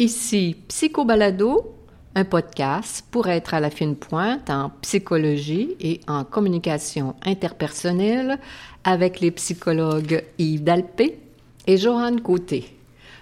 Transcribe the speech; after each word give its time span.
Ici 0.00 0.56
Psychobalado, 0.68 1.74
un 2.16 2.24
podcast 2.24 3.06
pour 3.10 3.28
être 3.28 3.54
à 3.54 3.60
la 3.60 3.70
fine 3.70 3.94
pointe 3.94 4.50
en 4.50 4.70
psychologie 4.82 5.76
et 5.78 6.00
en 6.08 6.24
communication 6.24 7.14
interpersonnelle 7.24 8.38
avec 8.82 9.20
les 9.20 9.30
psychologues 9.30 10.24
Yves 10.38 10.64
Dalpé 10.64 11.20
et 11.66 11.76
Joanne 11.76 12.20
Côté. 12.20 12.76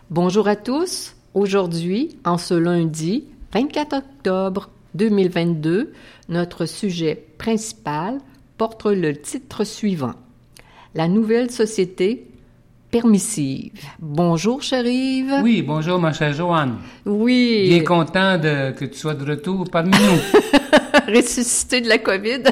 Bonjour 0.09 0.49
à 0.49 0.57
tous. 0.57 1.15
Aujourd'hui, 1.35 2.17
en 2.25 2.39
ce 2.39 2.55
lundi 2.55 3.25
24 3.53 3.97
octobre 3.97 4.71
2022, 4.95 5.93
notre 6.31 6.65
sujet 6.67 7.23
principal 7.37 8.19
porte 8.57 8.87
le 8.87 9.15
titre 9.15 9.65
suivant 9.65 10.15
La 10.95 11.09
nouvelle 11.09 11.51
société 11.51 12.27
permissive. 12.91 13.73
Bonjour, 13.99 14.61
chère 14.61 14.85
Oui, 15.43 15.63
bonjour, 15.63 15.99
ma 15.99 16.13
chère 16.13 16.35
Joanne. 16.35 16.77
Oui. 17.07 17.69
Bien 17.71 17.83
content 17.83 18.37
de, 18.37 18.73
que 18.73 18.85
tu 18.85 18.99
sois 18.99 19.15
de 19.15 19.25
retour 19.25 19.65
parmi 19.71 19.93
nous. 19.93 21.09
Ressuscité 21.15 21.81
de 21.81 21.89
la 21.89 21.97
COVID. 21.97 22.43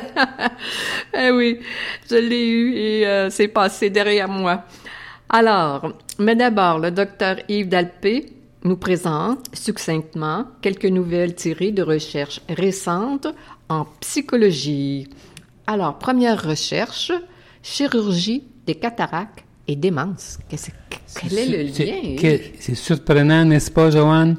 eh 1.14 1.30
oui, 1.30 1.60
je 2.08 2.16
l'ai 2.16 2.48
eu 2.48 2.74
et 2.74 3.06
euh, 3.06 3.28
c'est 3.28 3.48
passé 3.48 3.90
derrière 3.90 4.28
moi. 4.28 4.64
Alors, 5.28 5.92
mais 6.18 6.34
d'abord, 6.34 6.78
le 6.78 6.90
docteur 6.90 7.36
Yves 7.46 7.68
Dalpé 7.68 8.32
nous 8.64 8.78
présente 8.78 9.54
succinctement 9.54 10.46
quelques 10.62 10.86
nouvelles 10.86 11.34
tirées 11.34 11.72
de 11.72 11.82
recherches 11.82 12.40
récentes 12.48 13.28
en 13.68 13.84
psychologie. 14.00 15.10
Alors, 15.66 15.98
première 15.98 16.42
recherche, 16.42 17.12
chirurgie 17.62 18.44
des 18.66 18.74
cataractes 18.74 19.44
et 19.66 19.76
démence. 19.76 20.38
quel 20.48 21.38
est, 21.38 21.46
le 21.46 21.62
lien? 21.62 22.48
C'est 22.58 22.74
surprenant, 22.74 23.44
n'est-ce 23.44 23.70
pas, 23.70 23.90
Joanne? 23.90 24.36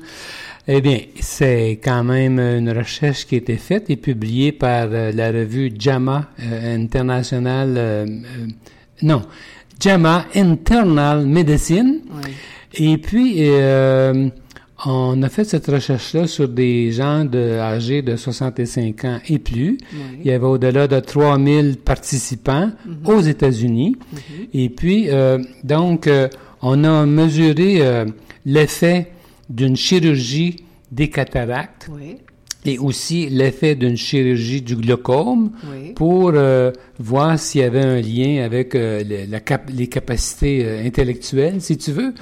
Eh 0.68 0.80
bien, 0.80 1.00
c'est 1.20 1.80
quand 1.84 2.04
même 2.04 2.40
une 2.40 2.72
recherche 2.72 3.26
qui 3.26 3.36
a 3.36 3.38
été 3.40 3.58
faite 3.58 3.90
et 3.90 3.96
publiée 3.96 4.52
par 4.52 4.90
euh, 4.92 5.12
la 5.12 5.32
revue 5.32 5.72
JAMA 5.78 6.28
euh, 6.40 6.76
International, 6.76 7.74
euh, 7.78 8.06
non, 9.02 9.24
JAMA 9.80 10.28
Internal 10.36 11.26
Medicine. 11.26 12.02
Et 12.76 12.98
puis, 13.00 13.42
on 14.86 15.22
a 15.22 15.30
fait 15.30 15.44
cette 15.44 15.68
recherche-là 15.68 16.28
sur 16.28 16.48
des 16.48 16.92
gens 16.92 17.26
de, 17.26 17.58
âgés 17.60 18.02
de 18.02 18.16
65 18.16 19.06
ans 19.06 19.20
et 19.28 19.40
plus. 19.40 19.78
Il 20.20 20.26
y 20.26 20.32
avait 20.32 20.46
au-delà 20.46 20.88
de 20.88 21.00
3000 21.00 21.78
participants 21.78 22.72
mhm. 22.86 23.08
aux 23.08 23.22
États-Unis. 23.22 23.96
Mhm. 24.12 24.20
Et 24.54 24.70
puis, 24.70 25.10
euh, 25.10 25.38
donc, 25.64 26.08
euh, 26.08 26.28
on 26.62 26.84
a 26.84 27.06
mesuré 27.06 27.78
euh, 27.82 28.06
l'effet 28.46 29.12
d'une 29.50 29.76
chirurgie 29.76 30.64
des 30.92 31.10
cataractes 31.10 31.90
et 32.66 32.78
aussi 32.78 33.28
l'effet 33.30 33.76
d'une 33.76 33.98
chirurgie 33.98 34.62
du 34.62 34.76
glaucome 34.76 35.52
pour 35.96 36.34
voir 37.00 37.40
s'il 37.40 37.62
y 37.62 37.64
avait 37.64 37.82
un 37.82 38.02
lien 38.02 38.44
avec 38.44 38.76
les 38.76 39.88
capacités 39.88 40.80
intellectuelles, 40.86 41.62
si 41.62 41.78
tu 41.78 41.92
veux. 41.92 42.14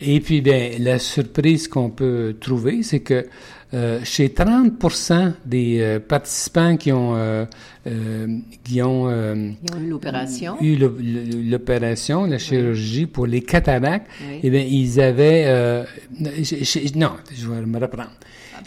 Et 0.00 0.20
puis, 0.20 0.40
bien, 0.40 0.70
la 0.78 0.98
surprise 0.98 1.68
qu'on 1.68 1.90
peut 1.90 2.36
trouver, 2.40 2.82
c'est 2.82 3.00
que 3.00 3.26
euh, 3.74 4.00
chez 4.02 4.28
30% 4.28 5.34
des 5.44 5.80
euh, 5.80 6.00
participants 6.00 6.78
qui 6.78 6.90
ont 6.90 7.14
euh, 7.16 7.44
euh 7.86 8.26
qui 8.64 8.80
ont, 8.80 9.10
eu 9.10 9.54
l'opération, 9.86 10.56
eu 10.62 10.76
l'opération, 11.50 12.24
la 12.24 12.38
chirurgie 12.38 13.04
pour 13.04 13.26
les 13.26 13.42
cataractes, 13.42 14.06
eh 14.42 14.48
bien, 14.48 14.62
ils 14.62 14.98
avaient 15.02 15.84
non, 16.94 17.12
je 17.30 17.46
vais 17.46 17.66
me 17.66 17.78
reprendre. 17.78 18.12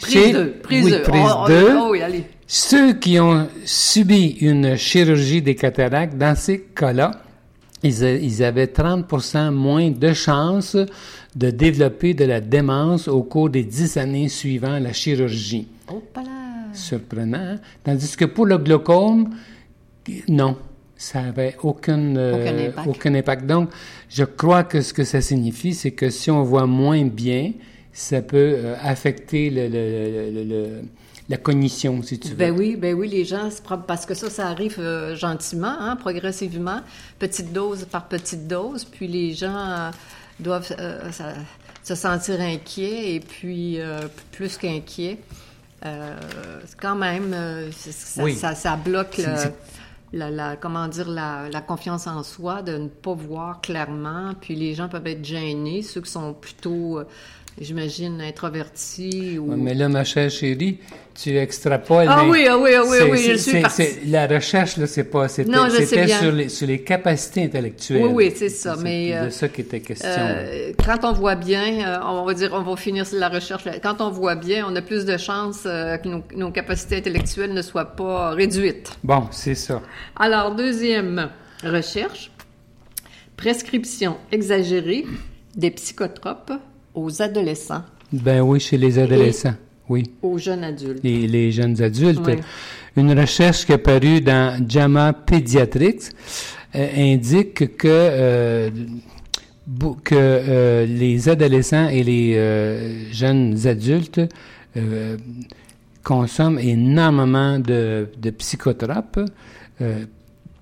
Prise 0.00 0.32
2, 0.32 0.50
prise 0.62 0.84
2. 0.90 1.02
Prise 1.02 1.22
oh, 1.22 1.88
oui, 1.90 2.02
allez. 2.02 2.24
Ceux 2.46 2.92
qui 2.94 3.18
ont 3.18 3.48
subi 3.64 4.36
une 4.40 4.76
chirurgie 4.76 5.40
des 5.40 5.54
cataractes, 5.54 6.16
dans 6.18 6.36
ces 6.36 6.60
cas-là, 6.74 7.12
ils, 7.82 8.02
ils, 8.02 8.44
avaient 8.44 8.66
30% 8.66 9.50
moins 9.50 9.90
de 9.90 10.12
chances 10.12 10.76
de 11.34 11.50
développer 11.50 12.14
de 12.14 12.24
la 12.24 12.40
démence 12.40 13.08
au 13.08 13.22
cours 13.22 13.50
des 13.50 13.64
dix 13.64 13.96
années 13.96 14.28
suivant 14.28 14.78
la 14.78 14.92
chirurgie. 14.92 15.66
Oh, 15.90 16.02
Surprenant. 16.72 17.38
Hein? 17.38 17.60
Tandis 17.84 18.16
que 18.16 18.24
pour 18.24 18.46
le 18.46 18.58
glaucome, 18.58 19.30
non, 20.28 20.56
ça 20.96 21.22
n'avait 21.22 21.56
aucun, 21.62 22.16
euh, 22.16 22.70
aucun, 22.86 23.14
impact. 23.14 23.46
Donc, 23.46 23.70
je 24.08 24.24
crois 24.24 24.64
que 24.64 24.80
ce 24.80 24.92
que 24.92 25.04
ça 25.04 25.20
signifie, 25.20 25.74
c'est 25.74 25.90
que 25.90 26.10
si 26.10 26.30
on 26.30 26.42
voit 26.42 26.66
moins 26.66 27.04
bien, 27.04 27.52
ça 27.92 28.22
peut 28.22 28.54
euh, 28.56 28.74
affecter 28.80 29.50
le, 29.50 29.68
le, 29.68 30.44
le, 30.44 30.82
la 31.28 31.36
cognition, 31.36 32.02
si 32.02 32.18
tu 32.18 32.28
veux. 32.28 32.34
Ben 32.34 32.56
oui, 32.56 32.76
ben 32.76 32.94
oui, 32.94 33.08
les 33.08 33.24
gens, 33.24 33.48
parce 33.86 34.06
que 34.06 34.14
ça, 34.14 34.30
ça 34.30 34.48
arrive 34.48 34.76
euh, 34.78 35.14
gentiment, 35.14 35.76
hein, 35.78 35.96
progressivement, 35.96 36.80
petite 37.18 37.52
dose 37.52 37.84
par 37.84 38.08
petite 38.08 38.48
dose, 38.48 38.84
puis 38.84 39.08
les 39.08 39.34
gens 39.34 39.90
doivent 40.40 40.74
euh, 40.78 41.10
se 41.82 41.94
sentir 41.94 42.40
inquiets 42.40 43.14
et 43.14 43.20
puis 43.20 43.78
plus 44.32 44.56
qu'inquiets. 44.56 45.18
Quand 46.80 46.94
même, 46.94 47.34
ça, 47.72 48.54
ça, 48.54 48.76
bloque 48.76 49.20
la, 50.12 50.56
comment 50.56 50.86
dire, 50.88 51.08
la, 51.08 51.48
la, 51.50 51.60
confiance 51.60 52.06
en 52.06 52.22
soi, 52.22 52.62
de 52.62 52.76
ne 52.76 52.88
pas 52.88 53.14
voir 53.14 53.60
clairement. 53.60 54.32
Puis 54.40 54.54
les 54.54 54.74
gens 54.74 54.88
peuvent 54.88 55.06
être 55.06 55.24
gênés, 55.24 55.82
ceux 55.82 56.00
qui 56.00 56.10
sont 56.10 56.34
plutôt 56.34 57.00
j'imagine, 57.60 58.20
introverti 58.20 59.38
ou... 59.38 59.54
mais 59.56 59.74
là, 59.74 59.88
ma 59.88 60.04
chère 60.04 60.30
chérie, 60.30 60.78
tu 61.14 61.36
extrapoles. 61.36 62.06
Ah 62.08 62.24
oui, 62.26 62.46
ah 62.48 62.58
oui, 62.58 62.70
ah 62.74 62.82
oui, 62.86 62.98
oui, 63.10 63.30
je 63.30 63.36
suis 63.36 64.10
La 64.10 64.26
recherche, 64.26 64.76
là, 64.76 64.86
c'est 64.86 65.04
pas... 65.04 65.28
C'était 65.28 66.08
sur 66.08 66.32
les, 66.32 66.48
sur 66.48 66.66
les 66.66 66.82
capacités 66.82 67.44
intellectuelles. 67.44 68.06
Oui, 68.06 68.12
oui, 68.14 68.32
c'est 68.34 68.48
ça, 68.48 68.76
mais... 68.82 69.26
de 69.26 69.30
ça 69.30 69.48
qui 69.48 69.60
était 69.60 69.80
question. 69.80 70.08
Euh, 70.10 70.72
quand 70.84 71.04
on 71.04 71.12
voit 71.12 71.34
bien, 71.34 71.86
euh, 71.86 71.98
on 72.04 72.24
va 72.24 72.34
dire, 72.34 72.52
on 72.54 72.62
va 72.62 72.76
finir 72.76 73.04
la 73.12 73.28
recherche, 73.28 73.64
quand 73.82 74.00
on 74.00 74.10
voit 74.10 74.36
bien, 74.36 74.66
on 74.68 74.74
a 74.74 74.82
plus 74.82 75.04
de 75.04 75.16
chances 75.16 75.64
euh, 75.66 75.98
que 75.98 76.08
nos, 76.08 76.22
nos, 76.34 76.50
capacités 76.50 76.96
intellectuelles 76.96 77.52
ne 77.52 77.62
soient 77.62 77.96
pas 77.96 78.30
réduites. 78.30 78.92
Bon, 79.04 79.28
c'est 79.30 79.54
ça. 79.54 79.82
Alors, 80.16 80.54
deuxième 80.54 81.30
recherche, 81.62 82.30
prescription 83.36 84.16
exagérée 84.30 85.04
des 85.54 85.70
psychotropes 85.70 86.52
aux 86.94 87.22
adolescents. 87.22 87.82
Ben 88.12 88.40
oui, 88.40 88.60
chez 88.60 88.76
les 88.76 88.98
adolescents, 88.98 89.54
oui. 89.88 90.04
Aux 90.22 90.38
jeunes 90.38 90.64
adultes. 90.64 91.00
Les, 91.02 91.26
les 91.26 91.50
jeunes 91.50 91.80
adultes. 91.82 92.20
Une 92.96 93.18
recherche 93.18 93.64
qui 93.64 93.72
est 93.72 93.78
parue 93.78 94.20
dans 94.20 94.62
JAMA 94.68 95.14
Pediatrics 95.14 96.10
euh, 96.74 96.88
indique 96.96 97.76
que 97.76 97.88
euh, 97.88 98.70
que 100.04 100.14
euh, 100.14 100.86
les 100.86 101.28
adolescents 101.28 101.88
et 101.88 102.02
les 102.02 103.12
jeunes 103.12 103.56
adultes 103.66 104.20
consomment 106.02 106.58
énormément 106.58 107.58
de, 107.58 108.08
de 108.20 108.30
psychotropes 108.30 109.20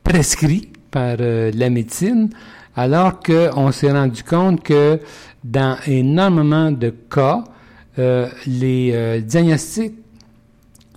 prescrits 0.05 0.69
par 0.91 1.17
la 1.19 1.71
médecine, 1.71 2.29
alors 2.77 3.21
qu'on 3.21 3.73
s'est 3.73 3.93
rendu 3.93 4.23
compte 4.23 4.63
que 4.63 5.01
dans 5.43 5.77
énormément 5.87 6.71
de 6.71 6.91
cas, 6.91 7.45
euh, 7.99 8.29
les 8.47 8.93
euh, 8.95 9.21
diagnostics 9.21 9.95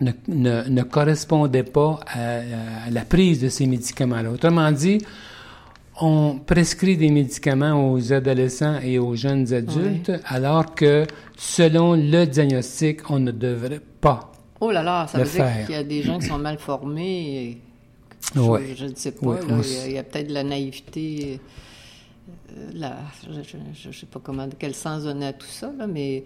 ne, 0.02 0.12
ne, 0.28 0.70
ne, 0.70 0.84
correspondaient 0.84 1.64
pas 1.64 2.00
à, 2.08 2.90
la 2.92 3.02
prise 3.02 3.42
de 3.42 3.50
ces 3.50 3.66
médicaments-là. 3.66 4.30
Autrement 4.30 4.72
dit, 4.72 5.00
on 6.00 6.40
prescrit 6.40 6.98
des 6.98 7.10
médicaments 7.10 7.92
aux 7.92 8.14
adolescents 8.14 8.80
et 8.84 9.00
aux 9.00 9.16
jeunes 9.16 9.54
adultes, 9.54 10.12
alors 10.26 10.76
que 10.76 11.06
selon 11.38 11.94
le 11.94 12.26
diagnostic, 12.26 13.10
on 13.10 13.20
ne 13.20 13.32
devrait 13.32 13.82
pas. 14.02 14.32
Oh 14.60 14.72
là 14.72 14.84
là, 14.84 15.08
ça 15.08 15.20
veut 15.20 15.30
dire 15.30 15.66
qu'il 15.66 15.76
y 15.76 15.78
a 15.78 15.84
des 15.84 16.02
gens 16.02 16.20
qui 16.20 16.28
sont 16.28 16.38
mal 16.38 16.58
formés. 16.58 17.62
Je, 18.36 18.76
je, 18.76 18.86
ne 18.86 18.96
sais 18.96 19.12
pas. 19.12 19.40
il 19.86 19.92
y 19.92 19.98
a, 19.98 20.02
a 20.02 20.04
peut-être 20.04 20.28
de 20.28 20.34
la 20.34 20.44
naïveté 20.44 21.40
euh, 22.58 22.92
je 23.30 23.88
ne 23.88 23.94
sais 23.94 24.06
pas 24.06 24.20
comment, 24.24 24.48
quel 24.58 24.76
sens 24.76 25.04
donner 25.04 25.28
à 25.28 25.34
tout 25.34 25.48
ça, 25.48 25.72
mais 25.90 26.24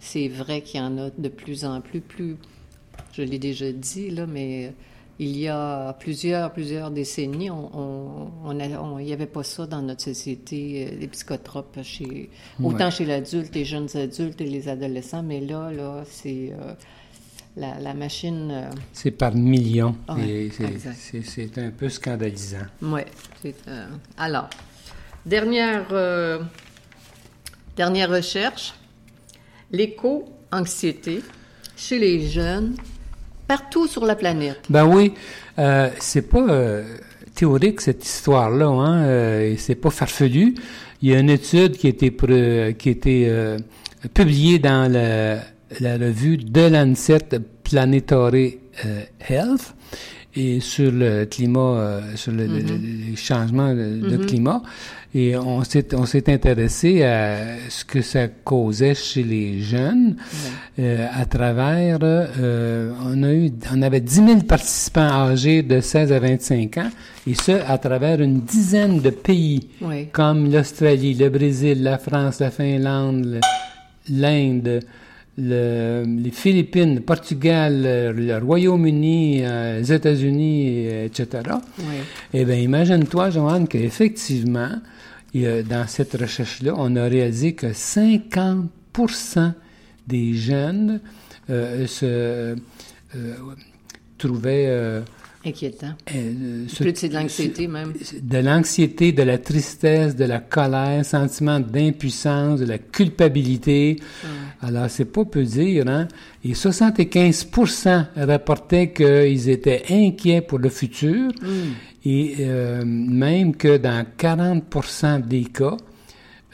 c'est 0.00 0.28
vrai 0.28 0.62
qu'il 0.62 0.80
y 0.80 0.82
en 0.82 0.98
a 0.98 1.10
de 1.16 1.28
plus 1.28 1.64
en 1.64 1.80
plus, 1.80 2.00
plus, 2.00 2.36
je 3.12 3.22
l'ai 3.22 3.38
déjà 3.38 3.72
dit, 3.72 4.10
là, 4.10 4.26
mais 4.26 4.72
il 5.18 5.36
y 5.36 5.48
a 5.48 5.92
plusieurs, 5.94 6.52
plusieurs 6.52 6.90
décennies, 6.90 7.50
on, 7.50 8.30
il 8.98 9.04
n'y 9.04 9.12
avait 9.12 9.26
pas 9.26 9.44
ça 9.44 9.66
dans 9.66 9.80
notre 9.80 10.02
société, 10.02 10.88
euh, 10.88 10.96
les 10.98 11.08
psychotropes, 11.08 11.78
chez, 11.82 12.30
autant 12.62 12.90
chez 12.90 13.04
l'adulte, 13.04 13.54
les 13.54 13.64
jeunes 13.64 13.88
adultes 13.94 14.40
et 14.40 14.46
les 14.46 14.68
adolescents, 14.68 15.22
mais 15.22 15.40
là, 15.40 15.70
là, 15.70 16.04
c'est... 16.06 16.52
Euh, 16.52 16.74
la, 17.56 17.78
la 17.80 17.94
machine. 17.94 18.50
euh, 18.50 18.70
C'est 18.92 19.10
par 19.12 19.34
millions. 19.34 19.96
Ouais, 20.08 20.50
c'est- 20.52 21.58
un 21.58 21.70
peu 21.70 21.88
scandalisant. 21.88 22.66
C'est, 23.42 23.54
euh, 23.68 23.86
alors, 24.18 24.48
dernière, 25.24 25.86
euh, 25.92 26.40
dernière 27.76 28.10
recherche. 28.10 28.74
L'éco-anxiété 29.70 31.20
chez 31.76 31.98
les 31.98 32.26
jeunes 32.28 32.76
partout 33.46 33.86
sur 33.86 34.04
la 34.06 34.14
planète. 34.16 34.60
Ben 34.70 34.84
oui, 34.86 35.12
c'est 35.98 36.28
pas 36.28 36.80
théorique 37.34 37.80
cette 37.80 38.04
histoire-là, 38.04 38.66
hein, 38.68 39.54
c'est 39.58 39.74
pas 39.74 39.90
farfelu. 39.90 40.54
Il 41.02 41.10
y 41.10 41.14
a 41.14 41.18
une 41.18 41.30
étude 41.30 41.76
qui 41.76 41.88
a 41.88 41.90
été, 41.90 42.14
qui 42.14 42.88
a 42.88 42.92
été 42.92 43.56
publiée 44.14 44.58
dans 44.60 44.90
la, 44.90 45.40
la 45.80 45.96
revue 45.96 46.36
de 46.36 46.68
Lancet 46.68 47.40
Planetary 47.62 48.58
euh, 48.84 49.02
Health 49.28 49.74
et 50.36 50.60
sur 50.60 50.90
le 50.90 51.26
climat, 51.26 51.60
euh, 51.60 52.00
sur 52.16 52.32
le, 52.32 52.46
les 52.46 53.16
changements 53.16 53.72
de, 53.72 54.08
de 54.08 54.16
climat. 54.24 54.62
Et 55.16 55.36
on 55.36 55.62
s'est, 55.62 55.94
on 55.94 56.06
s'est 56.06 56.28
intéressé 56.32 57.04
à 57.04 57.36
ce 57.68 57.84
que 57.84 58.02
ça 58.02 58.26
causait 58.26 58.96
chez 58.96 59.22
les 59.22 59.60
jeunes. 59.60 60.16
Euh, 60.80 61.06
à 61.14 61.24
travers, 61.24 61.98
euh, 62.02 62.90
on 63.04 63.22
a 63.22 63.32
eu, 63.32 63.52
on 63.72 63.82
avait 63.82 64.00
10 64.00 64.14
000 64.14 64.40
participants 64.40 65.02
âgés 65.02 65.62
de 65.62 65.80
16 65.80 66.10
à 66.10 66.18
25 66.18 66.78
ans, 66.78 66.90
et 67.28 67.34
ce, 67.34 67.52
à 67.52 67.78
travers 67.78 68.20
une 68.20 68.40
dizaine 68.40 69.00
de 69.00 69.10
pays, 69.10 69.68
comme 70.10 70.50
l'Australie, 70.52 71.14
le 71.14 71.28
Brésil, 71.28 71.84
la 71.84 71.98
France, 71.98 72.40
la 72.40 72.50
Finlande, 72.50 73.38
l'Inde, 74.10 74.80
le- 75.38 76.04
les 76.06 76.30
Philippines, 76.30 76.94
le 76.96 77.00
Portugal, 77.00 77.82
le, 77.82 78.38
Royaume-Uni, 78.38 79.40
euh, 79.44 79.78
les 79.80 79.92
États-Unis, 79.92 80.86
euh, 80.88 81.06
etc. 81.06 81.28
Oui. 81.80 81.84
Eh 82.32 82.44
bien, 82.44 82.56
imagine-toi, 82.56 83.30
Joanne, 83.30 83.66
qu'effectivement, 83.68 84.70
dans 85.34 85.86
cette 85.88 86.12
recherche-là, 86.14 86.74
on 86.76 86.94
a 86.96 87.04
réalisé 87.08 87.54
que 87.54 87.72
50% 87.72 89.52
des 90.06 90.34
jeunes 90.34 91.00
euh, 91.50 91.86
se 91.88 92.04
euh, 92.06 92.54
trouvaient 94.18 94.66
euh, 94.68 95.00
Inquiétant. 95.46 95.94
euh, 96.14 96.64
Plus 96.74 96.92
de 96.92 96.96
c'est 96.96 97.08
de 97.10 97.14
l'anxiété 97.14 97.68
même. 97.68 97.92
de 98.22 98.38
l'anxiété, 98.38 99.12
de 99.12 99.22
la 99.22 99.36
tristesse, 99.38 100.16
de 100.16 100.24
la 100.24 100.38
colère, 100.40 101.04
sentiment 101.04 101.60
d'impuissance, 101.60 102.60
de 102.60 102.64
la 102.66 102.78
culpabilité. 102.78 103.96
Alors, 104.62 104.88
c'est 104.88 105.04
pas 105.04 105.24
peu 105.26 105.42
dire, 105.42 105.86
hein. 105.86 106.08
Et 106.44 106.52
75% 106.54 108.06
rapportaient 108.16 108.92
qu'ils 108.92 109.48
étaient 109.50 109.82
inquiets 109.90 110.40
pour 110.40 110.58
le 110.58 110.70
futur 110.70 111.30
et 112.06 112.36
euh, 112.40 112.82
même 112.84 113.54
que 113.56 113.76
dans 113.76 114.04
40% 114.18 115.26
des 115.26 115.44
cas, 115.44 115.76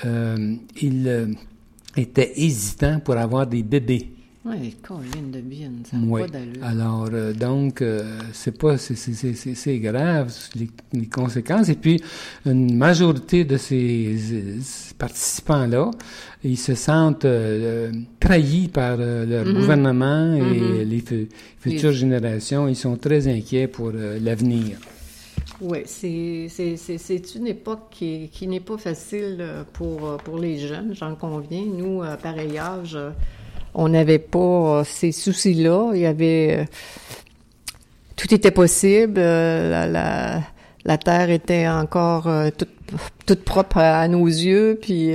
euh, 0.05 0.55
ils 0.81 1.37
étaient 1.97 2.33
hésitants 2.37 3.01
pour 3.01 3.17
avoir 3.17 3.47
des 3.47 3.63
bébés. 3.63 4.11
Oui, 4.43 4.75
colline 4.83 5.31
de 5.31 5.41
bien, 5.41 5.71
ça 5.85 5.99
n'a 5.99 6.07
Oui. 6.07 6.23
pas 6.23 6.29
d'allure. 6.29 6.65
Alors, 6.65 7.09
euh, 7.13 7.35
donc, 7.35 7.83
euh, 7.83 8.19
c'est 8.33 8.57
pas, 8.57 8.79
c'est, 8.79 9.79
grave, 9.79 10.33
les, 10.55 10.71
les 10.95 11.07
conséquences. 11.09 11.69
Et 11.69 11.75
puis, 11.75 12.03
une 12.47 12.75
majorité 12.75 13.45
de 13.45 13.59
ces, 13.59 14.17
ces 14.63 14.95
participants-là, 14.95 15.91
ils 16.43 16.57
se 16.57 16.75
sentent 16.75 17.27
euh, 17.27 17.93
trahis 18.19 18.69
par 18.69 18.97
leur 18.97 19.45
Mhm. 19.45 19.53
gouvernement 19.53 20.33
et 20.35 20.41
Mhm. 20.41 20.89
les 20.89 21.01
fu- 21.01 21.29
futures 21.59 21.93
générations. 21.93 22.67
Ils 22.67 22.77
sont 22.77 22.97
très 22.97 23.29
inquiets 23.29 23.67
pour 23.69 23.91
l'avenir. 23.93 24.79
Oui, 25.61 25.81
c'est, 25.85 26.47
c'est, 26.49 26.79
c'est, 26.79 26.97
c'est 26.97 27.35
une 27.35 27.47
époque 27.49 27.89
qui, 27.91 28.31
qui 28.33 28.47
n'est 28.47 28.61
pas 28.61 28.79
facile 28.79 29.45
pour, 29.75 30.17
pour 30.25 30.39
les 30.39 30.59
jeunes, 30.59 30.95
j'en 30.95 31.15
conviens. 31.15 31.67
Nous, 31.67 32.03
à 32.03 32.17
pareil 32.17 32.57
âge, 32.57 32.97
on 33.75 33.89
n'avait 33.89 34.19
pas 34.19 34.39
euh, 34.81 34.85
ces 34.85 35.13
soucis-là. 35.13 35.93
Il 35.95 36.01
y 36.01 36.07
avait... 36.07 36.61
euh, 36.61 36.65
tout 38.17 38.33
était 38.35 38.51
possible. 38.51 39.15
euh, 39.19 39.71
La, 39.71 39.87
la, 39.87 40.41
la 40.85 40.99
terre 40.99 41.31
était 41.31 41.69
encore 41.69 42.29
toute, 42.57 42.69
toute 43.27 43.45
propre 43.45 43.79
à, 43.79 44.09
nos 44.09 44.27
yeux, 44.27 44.79
puis 44.81 45.13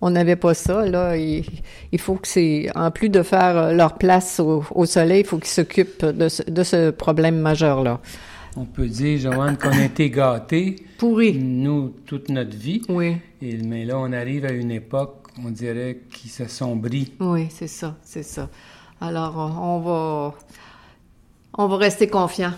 on 0.00 0.10
n'avait 0.10 0.36
pas 0.36 0.54
ça. 0.54 0.84
Là, 0.86 1.16
il, 1.16 1.44
il 1.92 2.00
faut 2.00 2.14
que 2.16 2.26
c'est... 2.28 2.68
En 2.74 2.90
plus 2.90 3.08
de 3.08 3.22
faire 3.22 3.72
leur 3.72 3.94
place 3.94 4.40
au, 4.40 4.64
au 4.74 4.86
soleil, 4.86 5.20
il 5.20 5.26
faut 5.26 5.38
qu'ils 5.38 5.48
s'occupent 5.48 6.04
de 6.04 6.28
ce, 6.28 6.42
de 6.42 6.62
ce 6.64 6.90
problème 6.90 7.36
majeur-là. 7.38 8.00
On 8.56 8.64
peut 8.66 8.86
dire, 8.86 9.18
Joanne, 9.18 9.56
qu'on 9.56 9.70
a 9.70 9.84
été 9.84 10.10
gâtés, 10.10 10.76
Pourri. 10.98 11.34
nous, 11.34 11.92
toute 12.06 12.28
notre 12.28 12.56
vie. 12.56 12.82
Oui. 12.88 13.16
Et, 13.42 13.56
mais 13.56 13.84
là, 13.84 13.98
on 13.98 14.12
arrive 14.12 14.44
à 14.44 14.52
une 14.52 14.70
époque, 14.70 15.23
on 15.42 15.50
dirait, 15.50 16.00
qui 16.12 16.28
s'assombrit. 16.28 17.14
Oui, 17.20 17.48
c'est 17.50 17.66
ça, 17.66 17.96
c'est 18.02 18.22
ça. 18.22 18.48
Alors, 19.00 19.36
on 19.36 19.80
va, 19.80 20.34
on 21.56 21.66
va 21.66 21.76
rester 21.76 22.06
confiant 22.08 22.52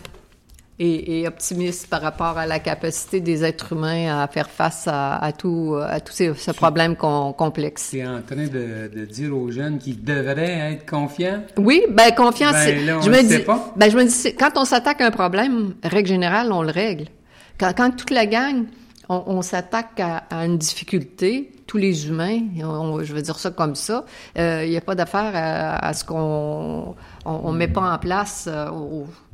et, 0.78 1.20
et 1.20 1.26
optimiste 1.26 1.86
par 1.88 2.02
rapport 2.02 2.36
à 2.36 2.46
la 2.46 2.58
capacité 2.58 3.20
des 3.20 3.42
êtres 3.44 3.72
humains 3.72 4.22
à 4.22 4.28
faire 4.28 4.50
face 4.50 4.86
à, 4.86 5.16
à 5.16 5.32
tout, 5.32 5.74
à 5.82 6.00
tout 6.00 6.12
ces, 6.12 6.34
ce 6.34 6.50
problème 6.50 6.96
com- 6.96 7.32
complexe. 7.36 7.88
C'est 7.92 8.06
en 8.06 8.20
train 8.20 8.46
de, 8.46 8.90
de 8.94 9.04
dire 9.06 9.34
aux 9.34 9.50
jeunes 9.50 9.78
qu'ils 9.78 10.04
devraient 10.04 10.74
être 10.74 10.88
confiants? 10.88 11.42
Oui, 11.56 11.82
ben 11.88 12.14
confiance. 12.14 12.52
Ben, 12.52 12.84
là, 12.84 12.98
on 12.98 13.00
je 13.00 13.10
me 13.10 13.22
dis, 13.22 13.38
pas. 13.38 13.72
ben 13.74 13.90
je 13.90 13.96
me 13.96 14.04
dis, 14.04 14.36
quand 14.36 14.50
on 14.56 14.66
s'attaque 14.66 15.00
à 15.00 15.06
un 15.06 15.10
problème, 15.10 15.74
règle 15.82 16.08
générale, 16.08 16.52
on 16.52 16.62
le 16.62 16.70
règle. 16.70 17.06
Quand, 17.58 17.72
quand 17.74 17.90
toute 17.96 18.10
la 18.10 18.26
gang, 18.26 18.66
on, 19.08 19.22
on 19.26 19.42
s'attaque 19.42 20.00
à, 20.00 20.18
à 20.30 20.44
une 20.46 20.58
difficulté, 20.58 21.52
tous 21.66 21.78
les 21.78 22.08
humains, 22.08 22.40
on- 22.62 23.02
je 23.02 23.12
veux 23.12 23.22
dire 23.22 23.38
ça 23.38 23.50
comme 23.50 23.74
ça, 23.74 24.04
euh, 24.38 24.62
il 24.64 24.70
n'y 24.70 24.76
a 24.76 24.80
pas 24.80 24.94
d'affaire 24.94 25.32
à, 25.34 25.84
à 25.86 25.92
ce 25.94 26.04
qu'on 26.04 26.94
on, 27.24 27.52
met 27.52 27.68
pas 27.68 27.92
en 27.94 27.98
place 27.98 28.48
euh, 28.50 28.68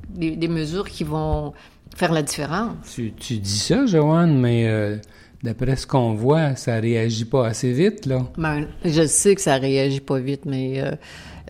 des, 0.08 0.36
des 0.36 0.48
mesures 0.48 0.88
qui 0.88 1.04
vont 1.04 1.52
faire 1.96 2.12
la 2.12 2.22
différence. 2.22 2.74
Tu, 2.94 3.12
tu 3.12 3.36
dis 3.38 3.58
ça, 3.58 3.84
Joanne, 3.86 4.38
mais 4.38 4.66
euh, 4.68 4.96
d'après 5.42 5.76
ce 5.76 5.86
qu'on 5.86 6.14
voit, 6.14 6.56
ça 6.56 6.76
réagit 6.76 7.24
pas 7.26 7.46
assez 7.46 7.72
vite, 7.72 8.06
là. 8.06 8.20
Ben, 8.38 8.66
je 8.84 9.06
sais 9.06 9.34
que 9.34 9.40
ça 9.42 9.56
réagit 9.56 10.00
pas 10.00 10.18
vite, 10.18 10.46
mais 10.46 10.80
euh, 10.80 10.92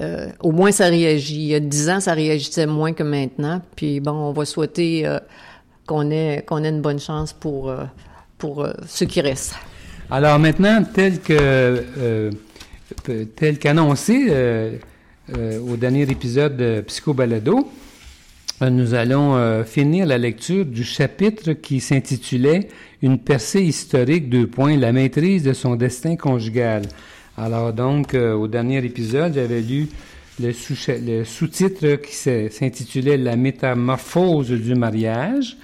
euh, 0.01 0.29
au 0.41 0.51
moins 0.51 0.73
ça 0.73 0.87
réagit. 0.87 1.37
Il 1.37 1.47
y 1.49 1.55
a 1.55 1.61
dix 1.61 1.89
ans, 1.91 2.01
ça 2.01 2.13
réagissait 2.15 2.67
moins 2.67 2.93
que 2.93 3.03
maintenant. 3.05 3.61
Puis 3.77 4.01
bon, 4.01 4.13
on 4.13 4.33
va 4.33 4.45
souhaiter 4.45 5.07
euh, 5.07 5.19
qu'on 5.87 6.11
ait 6.11 6.45
qu'on 6.47 6.65
ait 6.65 6.71
une 6.71 6.81
bonne 6.81 6.99
chance 6.99 7.33
pour 7.33 7.69
euh, 7.71 7.85
pour 8.43 8.65
euh, 8.65 8.73
ceux 8.89 9.07
qui 9.07 9.21
restent. 9.21 9.55
Alors 10.11 10.37
maintenant, 10.41 10.83
tel 10.83 11.21
que 11.21 11.33
euh, 11.33 12.31
pe- 13.05 13.25
tel 13.37 13.59
qu'annoncé 13.61 14.27
euh, 14.29 14.77
euh, 15.37 15.61
au 15.71 15.77
dernier 15.77 16.03
épisode 16.11 16.57
de 16.57 16.81
Psycho 16.89 17.15
Balado, 17.15 17.71
euh, 18.61 18.69
nous 18.69 18.95
allons 18.95 19.37
euh, 19.37 19.63
finir 19.65 20.05
la 20.07 20.19
lecture 20.19 20.65
du 20.67 20.83
chapitre 20.83 21.53
qui 21.53 21.79
s'intitulait 21.81 22.69
Une 23.01 23.19
percée 23.19 23.63
historique, 23.63 24.29
deux 24.29 24.49
points, 24.49 24.77
la 24.77 24.93
maîtrise 24.93 25.45
de 25.45 25.53
son 25.53 25.77
destin 25.77 26.17
conjugal. 26.17 26.83
Alors 27.39 27.73
donc, 27.73 28.15
euh, 28.15 28.35
au 28.35 28.49
dernier 28.49 28.85
épisode, 28.85 29.35
j'avais 29.35 29.61
lu 29.61 29.87
le 30.43 30.53
sous- 30.53 30.75
le 30.89 31.23
sous-titre 31.25 31.95
qui 32.07 32.15
s'intitulait 32.57 33.17
La 33.19 33.37
métamorphose 33.37 34.51
du 34.51 34.75
mariage. 34.75 35.57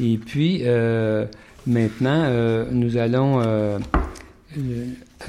Et 0.00 0.16
puis, 0.18 0.62
euh, 0.64 1.26
maintenant, 1.66 2.24
euh, 2.24 2.66
nous 2.70 2.96
allons 2.96 3.40
euh, 3.40 3.78
euh, 4.58 4.86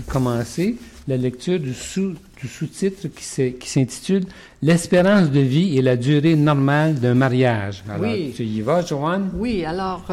commencer 0.07 0.75
la 1.07 1.17
lecture 1.17 1.59
du 1.59 1.73
sous- 1.73 2.15
du 2.39 2.47
sous-titre 2.47 3.07
qui 3.09 3.67
s'intitule 3.69 4.23
L'espérance 4.61 5.31
de 5.31 5.39
vie 5.41 5.77
et 5.77 5.81
la 5.81 5.95
durée 5.97 6.35
normale 6.35 6.95
d'un 6.95 7.13
mariage. 7.13 7.83
Alors, 7.89 8.01
Oui. 8.11 8.33
tu 8.35 8.43
y 8.43 8.61
vas, 8.61 8.81
Joanne? 8.85 9.29
Oui, 9.35 9.65
alors 9.65 10.05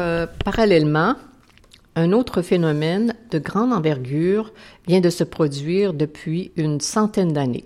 parallèlement, 0.43 1.15
un 1.95 2.11
autre 2.11 2.41
phénomène 2.41 3.13
de 3.31 3.39
grande 3.39 3.71
envergure 3.73 4.51
vient 4.87 4.99
de 5.01 5.09
se 5.09 5.23
produire 5.23 5.93
depuis 5.93 6.51
une 6.57 6.79
centaine 6.81 7.31
d'années. 7.33 7.65